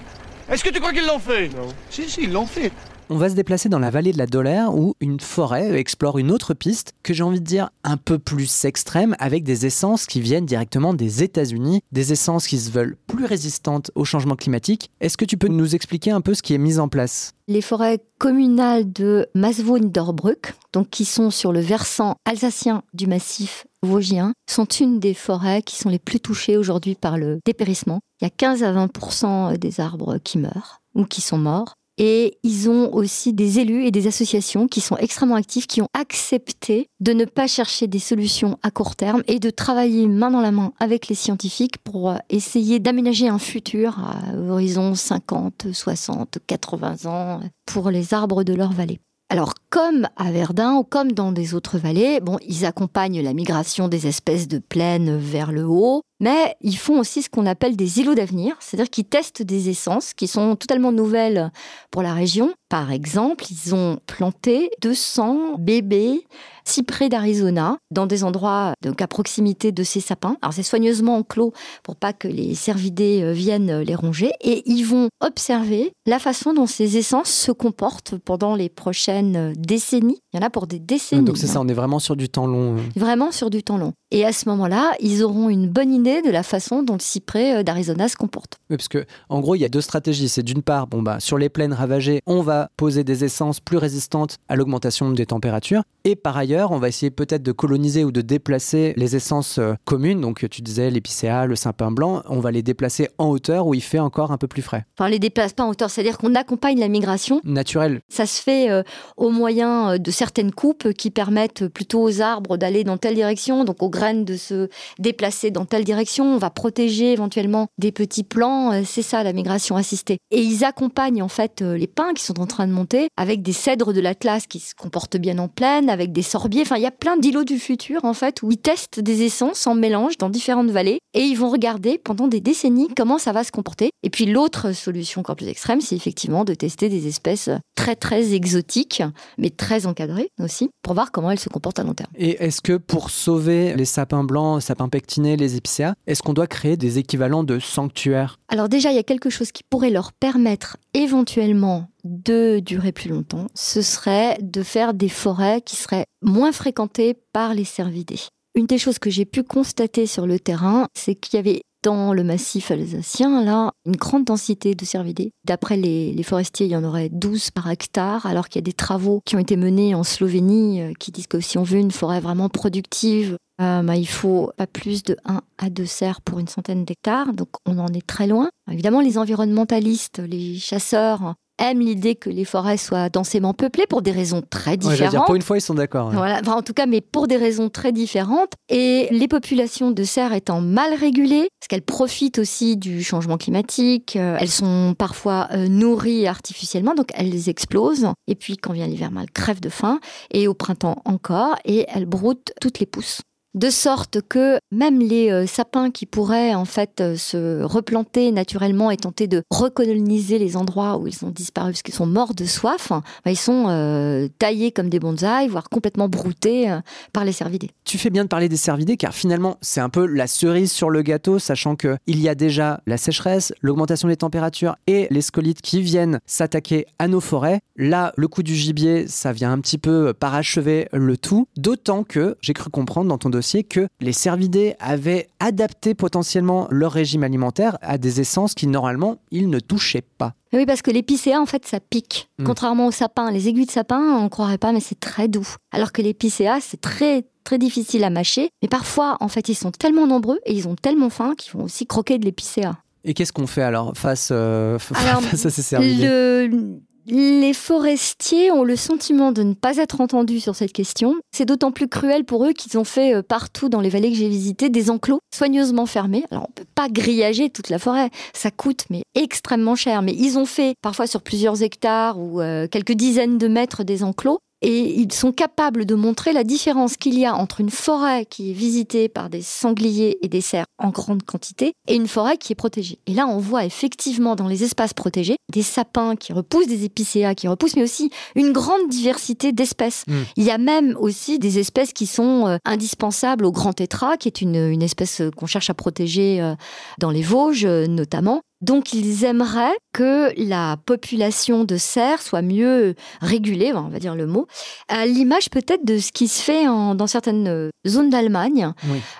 Est-ce 0.50 0.62
que 0.62 0.68
tu 0.68 0.80
crois 0.80 0.92
qu'ils 0.92 1.06
l'ont 1.06 1.18
fait? 1.18 1.48
Non. 1.48 1.68
Si, 1.88 2.10
si, 2.10 2.24
ils 2.24 2.32
l'ont 2.32 2.46
fait. 2.46 2.70
On 3.12 3.19
va 3.19 3.28
se 3.28 3.35
déplacer 3.35 3.69
dans 3.69 3.78
la 3.78 3.90
vallée 3.90 4.12
de 4.12 4.16
la 4.16 4.26
Dolère 4.26 4.75
où 4.75 4.95
une 4.99 5.21
forêt 5.21 5.78
explore 5.78 6.16
une 6.16 6.31
autre 6.31 6.54
piste 6.54 6.95
que 7.02 7.12
j'ai 7.12 7.23
envie 7.23 7.42
de 7.42 7.45
dire 7.45 7.69
un 7.85 7.99
peu 7.99 8.19
plus 8.19 8.64
extrême 8.64 9.14
avec 9.19 9.45
des 9.45 9.66
essences 9.66 10.07
qui 10.07 10.23
viennent 10.23 10.47
directement 10.47 10.95
des 10.95 11.23
États-Unis, 11.23 11.83
des 11.92 12.14
essences 12.14 12.47
qui 12.47 12.59
se 12.59 12.71
veulent 12.71 12.97
plus 13.09 13.26
résistantes 13.26 13.90
au 13.97 14.07
changement 14.07 14.35
climatique. 14.35 14.90
Est-ce 15.02 15.19
que 15.19 15.26
tu 15.26 15.37
peux 15.37 15.49
nous 15.49 15.75
expliquer 15.75 16.11
un 16.11 16.23
peu 16.23 16.33
ce 16.33 16.40
qui 16.40 16.54
est 16.54 16.59
mis 16.59 16.78
en 16.78 16.88
place? 16.88 17.35
Les 17.49 17.61
forêts 17.61 18.02
communales 18.16 18.90
de 18.90 19.26
Masvaux-Niederbrück, 19.35 20.54
donc 20.73 20.88
qui 20.88 21.04
sont 21.04 21.31
sur 21.31 21.52
le 21.52 21.61
versant 21.61 22.14
alsacien 22.25 22.83
du 22.95 23.07
massif 23.07 23.66
vosgien, 23.83 24.33
sont 24.49 24.64
une 24.64 25.00
des 25.00 25.12
forêts 25.12 25.61
qui 25.61 25.76
sont 25.76 25.90
les 25.90 25.99
plus 25.99 26.21
touchées 26.21 26.57
aujourd'hui 26.57 26.95
par 26.95 27.19
le 27.19 27.40
dépérissement. 27.45 28.00
Il 28.23 28.25
y 28.25 28.26
a 28.28 28.31
15 28.31 28.62
à 28.62 28.73
20% 28.73 29.59
des 29.59 29.81
arbres 29.81 30.16
qui 30.16 30.38
meurent 30.38 30.78
ou 30.95 31.04
qui 31.04 31.21
sont 31.21 31.38
morts. 31.38 31.75
Et 31.99 32.38
ils 32.42 32.70
ont 32.70 32.92
aussi 32.94 33.32
des 33.32 33.58
élus 33.58 33.84
et 33.84 33.90
des 33.90 34.06
associations 34.06 34.66
qui 34.66 34.80
sont 34.80 34.96
extrêmement 34.96 35.34
actifs, 35.34 35.66
qui 35.66 35.82
ont 35.82 35.88
accepté 35.94 36.88
de 37.00 37.12
ne 37.12 37.25
pas 37.25 37.46
chercher 37.46 37.87
des 37.87 37.99
solutions 37.99 38.58
à 38.62 38.70
court 38.70 38.96
terme 38.96 39.22
et 39.26 39.38
de 39.38 39.50
travailler 39.50 40.06
main 40.06 40.30
dans 40.30 40.40
la 40.40 40.52
main 40.52 40.72
avec 40.80 41.08
les 41.08 41.14
scientifiques 41.14 41.78
pour 41.78 42.11
euh, 42.11 42.16
essayer 42.30 42.78
d'aménager 42.78 43.28
un 43.28 43.38
futur 43.38 43.99
à 43.99 44.34
horizon 44.37 44.94
50, 44.94 45.66
60, 45.72 46.38
80 46.46 47.06
ans 47.06 47.40
pour 47.66 47.90
les 47.90 48.14
arbres 48.14 48.42
de 48.44 48.54
leur 48.54 48.72
vallée. 48.72 49.00
Alors, 49.32 49.54
comme 49.70 50.08
à 50.16 50.30
Verdun 50.30 50.75
ou 50.75 50.84
comme 50.84 51.12
dans 51.12 51.32
des 51.32 51.54
autres 51.54 51.78
vallées, 51.78 52.20
bon, 52.20 52.37
ils 52.46 52.66
accompagnent 52.66 53.22
la 53.22 53.32
migration 53.32 53.88
des 53.88 54.06
espèces 54.06 54.46
de 54.46 54.58
plaine 54.58 55.16
vers 55.16 55.52
le 55.52 55.64
haut, 55.64 56.02
mais 56.23 56.55
ils 56.61 56.79
font 56.79 57.00
aussi 57.00 57.21
ce 57.21 57.29
qu'on 57.29 57.47
appelle 57.47 57.76
des 57.76 57.99
îlots 57.99 58.15
d'avenir, 58.15 58.56
c'est-à-dire 58.61 58.89
qu'ils 58.89 59.04
testent 59.04 59.43
des 59.43 59.69
essences 59.69 60.15
qui 60.15 60.28
sont 60.28 60.54
totalement 60.54 60.93
nouvelles 60.93 61.50
pour 61.91 62.02
la 62.02 62.15
région. 62.15 62.54
Par 62.69 62.93
exemple, 62.93 63.45
ils 63.50 63.75
ont 63.75 63.99
planté 64.06 64.71
200 64.80 65.56
bébés 65.58 66.25
cyprès 66.65 67.08
d'Arizona 67.08 67.76
dans 67.91 68.06
des 68.06 68.25
endroits 68.25 68.75
donc 68.82 69.02
à 69.02 69.08
proximité 69.08 69.73
de 69.73 69.82
ces 69.82 70.00
sapins. 70.00 70.37
Alors 70.43 70.52
c'est 70.52 70.63
soigneusement 70.63 71.17
enclos 71.17 71.52
pour 71.82 71.97
pas 71.97 72.13
que 72.13 72.28
les 72.28 72.54
cervidés 72.54 73.21
euh, 73.23 73.32
viennent 73.32 73.80
les 73.80 73.95
ronger 73.95 74.30
et 74.41 74.63
ils 74.71 74.85
vont 74.85 75.08
observer 75.21 75.93
la 76.06 76.21
façon 76.21 76.54
dont 76.54 76.67
ces 76.67 76.97
essences 76.97 77.30
se 77.30 77.52
comportent 77.52 78.17
pendant 78.17 78.54
les 78.54 78.69
prochaines 78.69 79.54
décennies. 79.56 80.19
Il 80.32 80.41
y 80.41 80.43
en 80.43 80.47
a 80.47 80.50
pour 80.50 80.67
des 80.67 80.78
décennies. 80.78 81.25
Donc 81.25 81.39
c'est 81.39 81.47
ça, 81.47 81.61
on 81.61 81.69
est 81.69 81.75
vraiment 81.75 81.99
sur 81.99 82.17
du 82.17 82.28
temps 82.28 82.47
long. 82.47 82.76
vraiment 82.97 83.32
sur 83.32 83.50
du 83.50 83.63
temps 83.63 83.76
long. 83.76 83.93
Et 84.11 84.25
à 84.25 84.32
ce 84.32 84.49
moment-là, 84.50 84.93
ils 85.00 85.23
auront 85.25 85.49
une 85.49 85.69
bonne 85.69 85.93
idée 85.93 86.11
de 86.20 86.30
la 86.30 86.42
façon 86.42 86.82
dont 86.82 86.94
le 86.94 87.00
cyprès 87.00 87.56
euh, 87.56 87.62
d'Arizona 87.62 88.08
se 88.08 88.16
comporte. 88.16 88.58
Oui, 88.68 88.76
parce 88.76 88.88
que 88.88 89.06
en 89.28 89.40
gros, 89.40 89.54
il 89.54 89.60
y 89.60 89.64
a 89.64 89.68
deux 89.68 89.80
stratégies. 89.80 90.28
C'est 90.28 90.42
d'une 90.42 90.62
part, 90.62 90.86
bon 90.86 91.00
bah 91.00 91.20
sur 91.20 91.38
les 91.38 91.48
plaines 91.48 91.72
ravagées, 91.72 92.20
on 92.26 92.42
va 92.42 92.68
poser 92.76 93.04
des 93.04 93.25
essences 93.25 93.60
plus 93.60 93.78
résistantes 93.78 94.36
à 94.48 94.56
l'augmentation 94.56 95.10
des 95.10 95.26
températures, 95.26 95.82
et 96.04 96.16
par 96.16 96.36
ailleurs, 96.36 96.72
on 96.72 96.78
va 96.78 96.88
essayer 96.88 97.10
peut-être 97.10 97.42
de 97.42 97.52
coloniser 97.52 98.04
ou 98.04 98.12
de 98.12 98.20
déplacer 98.20 98.92
les 98.96 99.16
essences 99.16 99.58
euh, 99.58 99.75
communes. 99.84 100.20
Donc 100.20 100.48
tu 100.50 100.60
disais 100.60 100.90
l'épicéa, 100.90 101.46
le 101.46 101.56
sapin 101.56 101.90
blanc, 101.90 102.22
on 102.28 102.40
va 102.40 102.50
les 102.50 102.62
déplacer 102.62 103.08
en 103.18 103.28
hauteur 103.28 103.66
où 103.66 103.75
il 103.75 103.82
fait 103.82 104.00
encore 104.00 104.32
un 104.32 104.38
peu 104.38 104.48
plus 104.48 104.62
frais. 104.62 104.84
Enfin, 104.98 105.08
les 105.08 105.18
déplace 105.18 105.52
pas 105.52 105.62
en 105.62 105.70
hauteur, 105.70 105.90
c'est-à-dire 105.90 106.18
qu'on 106.18 106.34
accompagne 106.34 106.80
la 106.80 106.88
migration. 106.88 107.40
Naturel. 107.44 108.00
Ça 108.08 108.26
se 108.26 108.42
fait 108.42 108.70
euh, 108.70 108.82
au 109.16 109.30
moyen 109.30 109.98
de 109.98 110.10
certaines 110.10 110.52
coupes 110.52 110.92
qui 110.92 111.10
permettent 111.10 111.68
plutôt 111.68 112.02
aux 112.02 112.20
arbres 112.20 112.56
d'aller 112.56 112.82
dans 112.84 112.96
telle 112.96 113.14
direction, 113.14 113.64
donc 113.64 113.82
aux 113.82 113.90
graines 113.90 114.25
de 114.25 114.36
se 114.36 114.68
déplacer 114.98 115.50
dans 115.50 115.64
telle 115.64 115.84
direction. 115.84 115.92
On 116.19 116.39
va 116.39 116.50
protéger 116.50 117.13
éventuellement 117.13 117.69
des 117.78 117.93
petits 117.93 118.25
plants. 118.25 118.73
euh, 118.73 118.83
C'est 118.85 119.02
ça 119.02 119.23
la 119.23 119.33
migration 119.33 119.76
assistée. 119.76 120.19
Et 120.31 120.41
ils 120.43 120.65
accompagnent 120.65 121.23
en 121.23 121.28
fait 121.28 121.63
euh, 121.63 121.76
les 121.76 121.87
pins 121.87 122.13
qui 122.15 122.25
sont 122.25 122.41
en 122.41 122.47
train 122.47 122.67
de 122.67 122.73
monter 122.73 123.09
avec 123.17 123.43
des 123.43 123.52
cèdres 123.52 123.93
de 123.93 124.00
l'Atlas 124.00 124.47
qui 124.47 124.61
se 124.61 124.75
comportent 124.75 125.17
bien 125.17 125.39
en 125.39 125.49
plaine, 125.49 125.91
avec 125.91 126.13
des 126.13 126.23
sorbiers. 126.23 126.63
Enfin, 126.63 126.76
il 126.76 126.83
y 126.83 126.87
a 126.87 126.91
plein 126.91 127.17
d'îlots 127.17 127.45
du 127.45 127.59
futur 127.59 128.05
en 128.05 128.15
fait 128.15 128.43
où 128.43 128.50
ils 128.50 128.59
testent 128.59 129.00
des 129.00 129.23
essences 129.23 129.67
en 129.67 129.75
mélange 129.75 130.19
dans 130.19 130.31
différentes 130.31 130.71
vallées 130.71 130.99
et 131.15 131.21
ils 131.21 131.35
vont 131.37 131.50
regarder 131.50 131.99
pendant 131.99 132.28
des 132.28 132.41
décennies 132.41 132.89
comment 132.97 133.19
ça 133.19 133.33
va 133.33 133.45
se 133.45 133.52
comporter. 133.52 133.91
Et 134.02 134.11
puis 134.11 134.26
l'autre 134.26 134.73
solution 134.73 135.21
encore 135.21 135.37
plus 135.37 135.49
extrême, 135.49 135.81
c'est 135.81 135.97
effectivement 135.97 136.45
de 136.45 136.55
tester 136.55 136.89
des 136.89 137.07
espèces 137.07 137.50
très 137.75 137.97
très 137.97 138.35
exotiques, 138.35 139.02
mais 139.39 139.50
très 139.50 139.87
encadrées 139.87 140.28
aussi, 140.41 140.71
pour 140.83 140.95
voir 140.95 141.11
comment 141.11 141.31
elles 141.31 141.39
se 141.39 141.49
comportent 141.49 141.81
à 141.81 141.85
long 141.85 141.95
terme. 141.95 142.11
Et 142.17 142.43
est-ce 142.45 142.61
que 142.61 142.76
pour 142.76 143.11
sauver 143.11 143.75
les 143.75 143.85
sapins 143.85 144.25
blancs, 144.25 144.63
sapins 144.63 144.89
pectinés, 144.89 145.37
les 145.37 145.57
épicéas, 145.57 145.81
est-ce 146.06 146.23
qu'on 146.23 146.32
doit 146.32 146.47
créer 146.47 146.76
des 146.76 146.99
équivalents 146.99 147.45
de 147.45 147.58
sanctuaires? 147.58 148.38
Alors 148.49 148.68
déjà, 148.68 148.90
il 148.90 148.97
y 148.97 149.00
a 149.00 149.04
quelque 149.04 149.30
chose 149.30 149.52
qui 149.52 149.62
pourrait 149.62 149.90
leur 149.90 150.12
permettre 150.12 150.76
éventuellement 150.95 151.88
de 152.04 152.60
durer 152.60 152.92
plus 152.92 153.10
longtemps, 153.10 153.47
ce 153.54 153.82
serait 153.82 154.38
de 154.40 154.62
faire 154.62 154.95
des 154.95 155.08
forêts 155.08 155.60
qui 155.60 155.76
seraient 155.76 156.06
moins 156.21 156.52
fréquentées 156.52 157.14
par 157.32 157.54
les 157.54 157.64
cervidés. 157.64 158.21
Une 158.54 158.66
des 158.66 158.78
choses 158.78 158.99
que 158.99 159.10
j'ai 159.10 159.25
pu 159.25 159.42
constater 159.42 160.06
sur 160.06 160.26
le 160.26 160.38
terrain, 160.38 160.86
c'est 160.95 161.14
qu'il 161.14 161.36
y 161.36 161.40
avait 161.40 161.62
dans 161.82 162.12
le 162.12 162.23
massif 162.23 162.71
alsacien, 162.71 163.45
là, 163.45 163.73
une 163.86 163.97
grande 163.97 164.25
densité 164.25 164.75
de 164.75 164.84
cervidés. 164.84 165.32
D'après 165.45 165.76
les, 165.76 166.12
les 166.12 166.23
forestiers, 166.23 166.66
il 166.66 166.73
y 166.73 166.76
en 166.76 166.84
aurait 166.84 167.08
12 167.08 167.50
par 167.50 167.68
hectare, 167.71 168.25
alors 168.26 168.49
qu'il 168.49 168.60
y 168.60 168.62
a 168.62 168.66
des 168.66 168.73
travaux 168.73 169.21
qui 169.25 169.36
ont 169.36 169.40
été 169.40 169.56
menés 169.56 169.95
en 169.95 170.04
Slovénie 170.04 170.80
euh, 170.80 170.92
qui 170.99 171.10
disent 171.10 171.26
que 171.26 171.40
si 171.40 171.58
on 171.58 171.64
veut 171.64 171.78
une 171.78 171.90
forêt 171.90 172.21
vraiment 172.21 172.49
productive, 172.49 173.36
euh, 173.62 173.82
bah, 173.82 173.96
il 173.96 174.06
faut 174.08 174.50
pas 174.56 174.66
plus 174.66 175.02
de 175.02 175.16
1 175.25 175.40
à 175.58 175.70
2 175.70 175.86
cerfs 175.86 176.20
pour 176.20 176.38
une 176.38 176.48
centaine 176.48 176.84
d'hectares, 176.84 177.32
donc 177.32 177.48
on 177.66 177.78
en 177.78 177.88
est 177.88 178.06
très 178.06 178.26
loin. 178.26 178.48
Évidemment, 178.70 179.00
les 179.00 179.18
environnementalistes, 179.18 180.18
les 180.18 180.58
chasseurs 180.58 181.34
aiment 181.58 181.80
l'idée 181.80 182.14
que 182.16 182.30
les 182.30 182.44
forêts 182.44 182.76
soient 182.76 183.08
densément 183.08 183.54
peuplées 183.54 183.86
pour 183.86 184.02
des 184.02 184.10
raisons 184.10 184.42
très 184.48 184.72
Ouais, 184.72 184.76
différentes. 184.78 185.10
dire, 185.10 185.25
pour 185.25 185.34
une 185.34 185.42
fois, 185.42 185.58
ils 185.58 185.60
sont 185.60 185.75
d'accord. 185.75 186.10
Voilà, 186.10 186.40
enfin, 186.40 186.54
en 186.54 186.62
tout 186.62 186.72
cas, 186.72 186.86
mais 186.86 187.00
pour 187.00 187.28
des 187.28 187.36
raisons 187.36 187.68
très 187.68 187.92
différentes. 187.92 188.52
Et 188.68 189.06
les 189.10 189.28
populations 189.28 189.90
de 189.90 190.02
cerfs 190.02 190.32
étant 190.32 190.60
mal 190.60 190.94
régulées, 190.94 191.48
parce 191.60 191.68
qu'elles 191.68 191.82
profitent 191.82 192.38
aussi 192.38 192.76
du 192.76 193.04
changement 193.04 193.36
climatique, 193.36 194.16
euh, 194.16 194.36
elles 194.40 194.50
sont 194.50 194.94
parfois 194.98 195.48
euh, 195.52 195.68
nourries 195.68 196.26
artificiellement, 196.26 196.94
donc 196.94 197.10
elles 197.14 197.48
explosent. 197.48 198.08
Et 198.26 198.34
puis, 198.34 198.56
quand 198.56 198.72
vient 198.72 198.86
l'hiver, 198.86 199.10
elles 199.20 199.30
crèvent 199.30 199.60
de 199.60 199.68
faim. 199.68 200.00
Et 200.32 200.48
au 200.48 200.54
printemps 200.54 201.02
encore, 201.04 201.54
et 201.64 201.84
elles 201.94 202.06
broutent 202.06 202.52
toutes 202.60 202.80
les 202.80 202.86
pousses. 202.86 203.20
De 203.54 203.69
sorte 203.71 204.21
que 204.28 204.58
même 204.71 204.99
les 204.99 205.30
euh, 205.30 205.47
sapins 205.47 205.91
qui 205.91 206.06
pourraient 206.06 206.54
en 206.54 206.65
fait 206.65 207.00
euh, 207.00 207.17
se 207.17 207.62
replanter 207.62 208.32
naturellement 208.32 208.91
et 208.91 208.97
tenter 208.97 209.26
de 209.26 209.43
recoloniser 209.50 210.38
les 210.38 210.56
endroits 210.56 210.97
où 210.97 211.06
ils 211.06 211.25
ont 211.25 211.30
disparu 211.30 211.73
parce 211.73 211.82
qu'ils 211.82 211.95
sont 211.95 212.06
morts 212.06 212.34
de 212.34 212.45
soif, 212.45 212.88
bah, 212.91 213.30
ils 213.30 213.36
sont 213.36 213.67
euh, 213.69 214.28
taillés 214.38 214.73
comme 214.73 214.88
des 214.88 215.00
bonsaïs, 215.00 215.50
voire 215.50 215.69
complètement 215.69 216.08
broutés 216.08 216.75
par 217.12 217.25
les 217.25 217.32
cervidés. 217.32 217.71
Tu 217.84 217.99
fais 217.99 218.10
bien 218.10 218.25
de 218.25 218.28
parler 218.28 218.49
des 218.49 218.56
cervidés 218.56 218.97
car 218.97 219.12
finalement 219.12 219.58
c'est 219.60 219.80
un 219.80 219.88
peu 219.88 220.06
la 220.06 220.26
cerise 220.26 220.73
sur 220.73 220.88
le 220.88 221.02
gâteau, 221.02 221.38
sachant 221.38 221.76
que 221.76 221.97
il 222.06 222.21
y 222.21 222.28
a 222.28 222.34
déjà 222.34 222.80
la 222.86 222.97
sécheresse, 222.97 223.52
l'augmentation 223.60 224.08
des 224.08 224.17
températures 224.17 224.76
et 224.86 225.08
les 225.10 225.23
scolites 225.23 225.60
qui 225.60 225.82
viennent 225.82 226.21
s'attaquer 226.26 226.86
à 226.99 227.08
nos 227.08 227.21
forêts. 227.21 227.60
Là, 227.76 228.12
le 228.17 228.28
coup 228.28 228.43
du 228.43 228.54
gibier, 228.54 229.06
ça 229.08 229.32
vient 229.32 229.52
un 229.52 229.60
petit 229.60 229.78
peu 229.78 230.12
parachever 230.15 230.88
le 230.93 231.17
tout, 231.17 231.49
d'autant 231.56 232.04
que 232.04 232.36
j'ai 232.41 232.54
cru 232.54 232.71
comprendre 232.71 233.08
dans 233.08 233.19
ton 233.19 233.30
que 233.43 233.89
les 234.00 234.13
cervidés 234.13 234.75
avaient 234.78 235.28
adapté 235.41 235.95
potentiellement 235.95 236.67
leur 236.71 236.93
régime 236.93 237.25
alimentaire 237.25 237.78
à 237.83 237.99
des 237.99 238.21
essences 238.21 238.55
qui 238.55 238.67
normalement 238.67 239.19
ils 239.31 239.50
ne 239.50 239.61
touchaient 239.61 240.05
pas. 240.19 240.35
Oui, 240.52 240.67
parce 240.67 240.83
que 240.83 240.91
l'épicéa, 240.91 241.41
en 241.41 241.47
fait, 241.47 241.67
ça 241.67 241.81
pique. 241.81 242.28
Hmm. 242.39 242.45
Contrairement 242.45 242.87
au 242.87 242.91
sapin, 242.91 243.31
les 243.31 243.49
aiguilles 243.49 243.67
de 243.67 243.71
sapin, 243.71 244.00
on 244.00 244.25
ne 244.25 244.28
croirait 244.28 244.59
pas, 244.59 244.73
mais 244.73 244.81
c'est 244.81 245.00
très 245.00 245.28
doux. 245.28 245.49
Alors 245.73 245.93
que 245.93 246.02
l'épicéa, 246.02 246.59
c'est 246.61 246.81
très 246.81 247.25
très 247.45 247.59
difficile 247.59 248.05
à 248.05 248.11
mâcher. 248.11 248.50
Mais 248.63 248.69
parfois, 248.69 249.17
en 249.21 249.28
fait, 249.28 249.49
ils 249.49 249.55
sont 249.55 249.71
tellement 249.73 250.07
nombreux 250.07 250.39
et 250.47 250.52
ils 250.52 250.69
ont 250.69 250.76
tellement 250.76 251.11
faim 251.11 251.35
qu'ils 251.37 251.52
vont 251.52 251.65
aussi 251.65 251.87
croquer 251.87 252.19
de 252.19 252.25
l'épicéa. 252.25 252.78
Et 253.05 253.15
qu'est-ce 253.15 253.33
qu'on 253.33 253.49
fait 253.49 253.63
alors 253.63 253.97
face, 253.97 254.28
euh, 254.31 254.78
face 254.78 255.47
à 255.47 255.50
ces 255.50 255.63
cervidés? 255.63 256.47
le, 256.47 256.81
les 257.06 257.52
forestiers 257.52 258.50
ont 258.52 258.65
le 258.65 258.76
sentiment 258.76 259.32
de 259.32 259.43
ne 259.43 259.54
pas 259.54 259.76
être 259.78 260.00
entendus 260.00 260.41
sur 260.41 260.54
cette 260.54 260.73
question. 260.73 261.17
C'est 261.32 261.45
d'autant 261.45 261.73
plus 261.73 261.88
cruel 261.88 262.25
pour 262.25 262.45
eux 262.45 262.52
qu'ils 262.52 262.78
ont 262.78 262.84
fait 262.84 263.15
euh, 263.15 263.23
partout 263.23 263.69
dans 263.69 263.80
les 263.80 263.88
vallées 263.88 264.10
que 264.10 264.17
j'ai 264.17 264.28
visitées 264.28 264.69
des 264.69 264.91
enclos 264.91 265.21
soigneusement 265.34 265.86
fermés. 265.86 266.25
Alors 266.30 266.47
on 266.49 266.52
peut 266.52 266.67
pas 266.75 266.88
grillager 266.88 267.50
toute 267.50 267.69
la 267.69 267.78
forêt, 267.78 268.10
ça 268.32 268.50
coûte 268.50 268.84
mais 268.91 269.02
extrêmement 269.15 269.76
cher. 269.76 270.02
Mais 270.02 270.15
ils 270.15 270.38
ont 270.38 270.47
fait 270.47 270.75
parfois 270.82 271.06
sur 271.06 271.23
plusieurs 271.23 271.62
hectares 271.62 272.19
ou 272.19 272.41
euh, 272.41 272.69
quelques 272.69 272.93
dizaines 272.93 273.38
de 273.38 273.49
mètres 273.49 273.84
des 273.84 274.04
enclos 274.04 274.38
et 274.62 275.00
ils 275.00 275.12
sont 275.12 275.32
capables 275.32 275.84
de 275.84 275.94
montrer 275.94 276.32
la 276.32 276.44
différence 276.44 276.96
qu'il 276.96 277.18
y 277.18 277.26
a 277.26 277.34
entre 277.34 277.60
une 277.60 277.70
forêt 277.70 278.25
qui 278.25 278.50
est 278.50 278.54
visitée 278.54 279.08
par 279.08 279.28
des 279.28 279.42
sangliers 279.42 280.18
et 280.22 280.28
des 280.28 280.40
cerfs 280.40 280.66
en 280.78 280.90
grande 280.90 281.25
quantité 281.25 281.72
et 281.88 281.94
une 281.94 282.08
forêt 282.08 282.36
qui 282.36 282.52
est 282.52 282.56
protégée. 282.56 282.98
Et 283.06 283.14
là, 283.14 283.26
on 283.26 283.38
voit 283.38 283.64
effectivement 283.64 284.36
dans 284.36 284.48
les 284.48 284.64
espaces 284.64 284.94
protégés 284.94 285.36
des 285.52 285.62
sapins 285.62 286.16
qui 286.16 286.32
repoussent, 286.32 286.68
des 286.68 286.84
épicéas 286.84 287.34
qui 287.34 287.48
repoussent, 287.48 287.76
mais 287.76 287.82
aussi 287.82 288.10
une 288.36 288.52
grande 288.52 288.88
diversité 288.88 289.52
d'espèces. 289.52 290.04
Hmm. 290.06 290.22
Il 290.36 290.44
y 290.44 290.50
a 290.50 290.58
même 290.58 290.96
aussi 290.98 291.38
des 291.38 291.58
espèces 291.58 291.92
qui 291.92 292.06
sont 292.06 292.46
euh, 292.46 292.56
indispensables 292.64 293.44
au 293.44 293.52
grand 293.52 293.72
tétra, 293.72 294.16
qui 294.16 294.28
est 294.28 294.40
une, 294.40 294.56
une 294.56 294.82
espèce 294.82 295.22
qu'on 295.36 295.46
cherche 295.46 295.70
à 295.70 295.75
protéger 295.75 296.40
euh, 296.40 296.54
dans 296.98 297.10
les 297.10 297.22
Vosges 297.22 297.66
notamment, 297.66 298.42
donc 298.62 298.92
ils 298.92 299.25
aimeraient 299.25 299.76
que 299.92 300.32
la 300.36 300.76
population 300.86 301.64
de 301.64 301.76
cerfs 301.76 302.22
soit 302.22 302.42
mieux 302.42 302.94
régulée, 303.20 303.72
on 303.75 303.88
va 303.88 303.98
dire 303.98 304.14
le 304.14 304.26
mot, 304.26 304.46
à 304.88 305.04
l'image 305.04 305.50
peut-être 305.50 305.84
de 305.84 305.98
ce 305.98 306.12
qui 306.12 306.28
se 306.28 306.42
fait 306.42 306.64
dans 306.64 307.06
certaines 307.06 307.48
euh, 307.48 307.70
zones 307.86 308.10
d'Allemagne, 308.10 308.72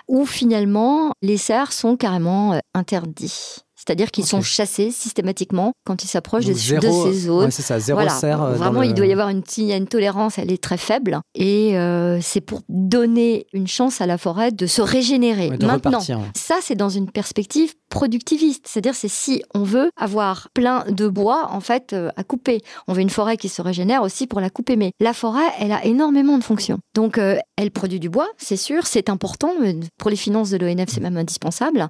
où 0.07 0.25
finalement 0.25 1.11
les 1.21 1.37
cerfs 1.37 1.73
sont 1.73 1.97
carrément 1.97 2.53
euh, 2.53 2.59
interdits. 2.73 3.57
C'est-à-dire 3.75 4.11
qu'ils 4.11 4.25
sont 4.25 4.41
chassés 4.41 4.91
systématiquement 4.91 5.73
quand 5.85 6.05
ils 6.05 6.07
s'approchent 6.07 6.45
de, 6.45 6.53
ces 6.53 6.79
zones. 7.11 7.51
c'est 7.51 7.61
ça, 7.61 7.79
zéro 7.79 7.99
cerf. 8.07 8.41
Euh, 8.41 8.53
vraiment, 8.53 8.81
il 8.81 8.93
doit 8.93 9.05
y 9.05 9.11
avoir 9.11 9.27
une, 9.27 9.43
une, 9.57 9.87
tolérance, 9.87 10.37
elle 10.37 10.53
est 10.53 10.63
très 10.63 10.77
faible. 10.77 11.19
Et 11.35 11.75
c'est 12.21 12.39
pour 12.39 12.61
donner 12.69 13.45
une 13.51 13.67
chance 13.67 13.99
à 13.99 14.05
la 14.05 14.17
forêt 14.17 14.53
de 14.53 14.67
se 14.67 14.81
régénérer. 14.81 15.49
Maintenant, 15.49 15.99
ça, 16.33 16.55
c'est 16.61 16.75
dans 16.75 16.87
une 16.87 17.11
perspective 17.11 17.73
productiviste. 17.93 18.65
C'est-à-dire, 18.67 18.95
c'est 18.95 19.07
si 19.07 19.43
on 19.53 19.61
veut 19.61 19.91
avoir 19.95 20.49
plein 20.55 20.83
de 20.89 21.07
bois, 21.07 21.49
en 21.51 21.59
fait, 21.59 21.93
euh, 21.93 22.09
à 22.17 22.23
couper. 22.23 22.61
On 22.87 22.93
veut 22.93 23.01
une 23.01 23.11
forêt 23.11 23.37
qui 23.37 23.49
se 23.49 23.61
régénère 23.61 24.01
aussi 24.01 24.25
pour 24.25 24.41
la 24.41 24.49
couper. 24.49 24.75
Mais 24.77 24.93
la 24.99 25.13
forêt, 25.13 25.45
elle 25.59 25.71
a 25.71 25.85
énormément 25.85 26.39
de 26.39 26.43
fonctions. 26.43 26.79
Donc, 26.95 27.19
euh, 27.19 27.37
elle 27.55 27.69
produit 27.69 27.99
du 27.99 28.09
bois, 28.09 28.27
c'est 28.37 28.57
sûr, 28.57 28.87
c'est 28.87 29.09
important. 29.09 29.51
Pour 29.99 30.09
les 30.09 30.15
finances 30.15 30.49
de 30.49 30.57
l'ONF, 30.57 30.89
c'est 30.89 31.01
même 31.01 31.17
indispensable. 31.17 31.87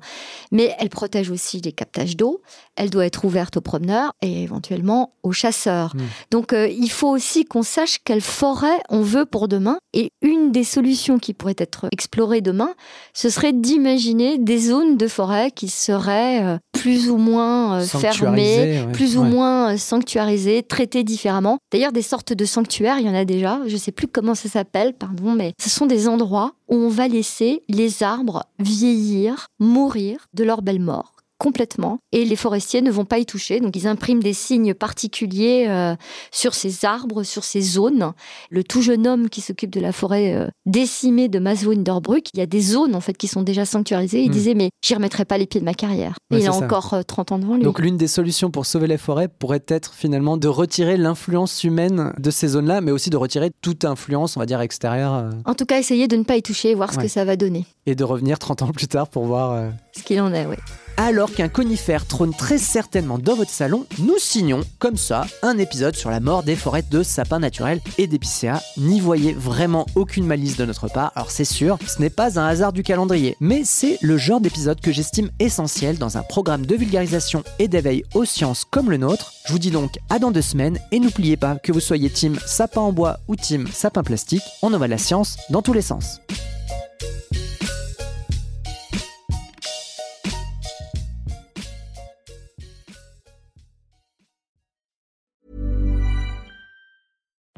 Mais 0.51 0.75
elle 0.77 0.89
protège 0.89 1.31
aussi 1.31 1.61
les 1.61 1.71
captages 1.71 2.17
d'eau. 2.17 2.41
Elle 2.75 2.89
doit 2.89 3.05
être 3.05 3.23
ouverte 3.23 3.55
aux 3.55 3.61
promeneurs 3.61 4.11
et 4.21 4.43
éventuellement 4.43 5.13
aux 5.23 5.31
chasseurs. 5.31 5.95
Mmh. 5.95 6.01
Donc, 6.31 6.51
euh, 6.51 6.67
il 6.67 6.91
faut 6.91 7.09
aussi 7.09 7.45
qu'on 7.45 7.63
sache 7.63 7.99
quelle 8.03 8.21
forêt 8.21 8.77
on 8.89 9.01
veut 9.01 9.25
pour 9.25 9.47
demain. 9.47 9.77
Et 9.93 10.11
une 10.21 10.51
des 10.51 10.65
solutions 10.65 11.17
qui 11.17 11.33
pourrait 11.33 11.55
être 11.57 11.87
explorée 11.93 12.41
demain, 12.41 12.73
ce 13.13 13.29
serait 13.29 13.53
d'imaginer 13.53 14.37
des 14.37 14.57
zones 14.57 14.97
de 14.97 15.07
forêt 15.07 15.51
qui 15.51 15.69
se 15.69 15.92
euh, 15.93 16.57
plus 16.71 17.09
ou 17.09 17.17
moins 17.17 17.79
euh, 17.79 17.85
fermé, 17.85 18.85
plus 18.93 19.17
ou 19.17 19.23
moins 19.23 19.73
euh, 19.73 19.77
sanctuarisé, 19.77 20.63
traité 20.63 21.03
différemment. 21.03 21.57
D'ailleurs, 21.71 21.91
des 21.91 22.01
sortes 22.01 22.33
de 22.33 22.45
sanctuaires, 22.45 22.99
il 22.99 23.05
y 23.05 23.09
en 23.09 23.15
a 23.15 23.25
déjà. 23.25 23.59
Je 23.67 23.73
ne 23.73 23.79
sais 23.79 23.91
plus 23.91 24.07
comment 24.07 24.35
ça 24.35 24.49
s'appelle, 24.49 24.93
pardon, 24.93 25.33
mais 25.33 25.53
ce 25.61 25.69
sont 25.69 25.85
des 25.85 26.07
endroits 26.07 26.53
où 26.69 26.75
on 26.75 26.89
va 26.89 27.07
laisser 27.07 27.63
les 27.69 28.03
arbres 28.03 28.43
vieillir, 28.59 29.47
mourir 29.59 30.27
de 30.33 30.43
leur 30.43 30.61
belle 30.61 30.81
mort 30.81 31.13
complètement 31.37 31.99
et 32.11 32.25
les 32.25 32.35
forestiers 32.35 32.81
ne 32.81 32.91
vont 32.91 33.05
pas 33.05 33.19
y 33.19 33.25
toucher. 33.25 33.59
Donc 33.59 33.75
ils 33.75 33.87
impriment 33.87 34.21
des 34.21 34.33
signes 34.33 34.73
particuliers 34.73 35.65
euh, 35.67 35.95
sur 36.31 36.53
ces 36.53 36.85
arbres, 36.85 37.23
sur 37.23 37.43
ces 37.43 37.61
zones. 37.61 38.13
Le 38.49 38.63
tout 38.63 38.81
jeune 38.81 39.07
homme 39.07 39.29
qui 39.29 39.41
s'occupe 39.41 39.71
de 39.71 39.79
la 39.79 39.91
forêt 39.91 40.33
euh, 40.33 40.47
décimée 40.65 41.27
de 41.27 41.39
Maswinderbruck, 41.39 42.29
il 42.33 42.39
y 42.39 42.41
a 42.41 42.45
des 42.45 42.61
zones 42.61 42.95
en 42.95 43.01
fait 43.01 43.17
qui 43.17 43.27
sont 43.27 43.41
déjà 43.41 43.65
sanctuarisées. 43.65 44.21
Il 44.21 44.29
hmm. 44.29 44.33
disait 44.33 44.53
mais 44.53 44.69
j'y 44.83 44.95
remettrai 44.95 45.25
pas 45.25 45.37
les 45.37 45.45
pieds 45.45 45.59
de 45.59 45.65
ma 45.65 45.73
carrière. 45.73 46.15
il 46.31 46.45
a 46.47 46.53
encore 46.53 46.95
30 47.05 47.31
euh, 47.31 47.35
ans 47.35 47.39
devant 47.39 47.55
lui. 47.55 47.63
Donc 47.63 47.79
l'une 47.79 47.97
des 47.97 48.07
solutions 48.07 48.51
pour 48.51 48.65
sauver 48.65 48.87
les 48.87 48.97
forêts 48.97 49.27
pourrait 49.27 49.65
être 49.67 49.93
finalement 49.93 50.37
de 50.37 50.47
retirer 50.47 50.97
l'influence 50.97 51.63
humaine 51.63 52.13
de 52.17 52.31
ces 52.31 52.49
zones-là, 52.49 52.81
mais 52.81 52.91
aussi 52.91 53.09
de 53.09 53.17
retirer 53.17 53.51
toute 53.61 53.85
influence, 53.85 54.37
on 54.37 54.39
va 54.39 54.45
dire 54.45 54.61
extérieure. 54.61 55.29
En 55.45 55.53
tout 55.53 55.65
cas, 55.65 55.79
essayer 55.79 56.07
de 56.07 56.15
ne 56.15 56.23
pas 56.23 56.37
y 56.37 56.41
toucher, 56.41 56.73
voir 56.73 56.93
ce 56.93 56.99
que 56.99 57.07
ça 57.07 57.25
va 57.25 57.35
donner. 57.35 57.65
Et 57.85 57.95
de 57.95 58.03
revenir 58.03 58.39
30 58.39 58.61
ans 58.61 58.71
plus 58.71 58.87
tard 58.87 59.07
pour 59.09 59.25
voir 59.25 59.71
ce 59.95 60.03
qu'il 60.03 60.21
en 60.21 60.33
est, 60.33 60.45
oui 60.45 60.55
alors 60.97 61.33
qu'un 61.33 61.49
conifère 61.49 62.05
trône 62.05 62.33
très 62.33 62.57
certainement 62.57 63.17
dans 63.17 63.35
votre 63.35 63.51
salon, 63.51 63.85
nous 63.99 64.17
signons, 64.17 64.61
comme 64.79 64.97
ça, 64.97 65.25
un 65.41 65.57
épisode 65.57 65.95
sur 65.95 66.09
la 66.09 66.19
mort 66.19 66.43
des 66.43 66.55
forêts 66.55 66.83
de 66.89 67.03
sapins 67.03 67.39
naturels 67.39 67.81
et 67.97 68.07
d'épicéas. 68.07 68.61
N'y 68.77 68.99
voyez 68.99 69.33
vraiment 69.33 69.85
aucune 69.95 70.25
malice 70.25 70.57
de 70.57 70.65
notre 70.65 70.87
part, 70.87 71.11
alors 71.15 71.31
c'est 71.31 71.45
sûr, 71.45 71.77
ce 71.87 72.01
n'est 72.01 72.09
pas 72.09 72.39
un 72.39 72.47
hasard 72.47 72.73
du 72.73 72.83
calendrier, 72.83 73.35
mais 73.39 73.63
c'est 73.63 73.97
le 74.01 74.17
genre 74.17 74.41
d'épisode 74.41 74.81
que 74.81 74.91
j'estime 74.91 75.29
essentiel 75.39 75.97
dans 75.97 76.17
un 76.17 76.23
programme 76.23 76.65
de 76.65 76.75
vulgarisation 76.75 77.43
et 77.59 77.67
d'éveil 77.67 78.03
aux 78.13 78.25
sciences 78.25 78.65
comme 78.65 78.89
le 78.89 78.97
nôtre. 78.97 79.33
Je 79.47 79.51
vous 79.51 79.59
dis 79.59 79.71
donc 79.71 79.97
à 80.09 80.19
dans 80.19 80.31
deux 80.31 80.41
semaines, 80.41 80.79
et 80.91 80.99
n'oubliez 80.99 81.37
pas 81.37 81.55
que 81.55 81.71
vous 81.71 81.79
soyez 81.79 82.09
team 82.09 82.37
sapin 82.45 82.81
en 82.81 82.91
bois 82.91 83.19
ou 83.27 83.35
team 83.35 83.67
sapin 83.71 84.03
plastique, 84.03 84.43
on 84.61 84.73
envoie 84.73 84.87
la 84.87 84.97
science 84.97 85.37
dans 85.49 85.61
tous 85.61 85.73
les 85.73 85.81
sens. 85.81 86.19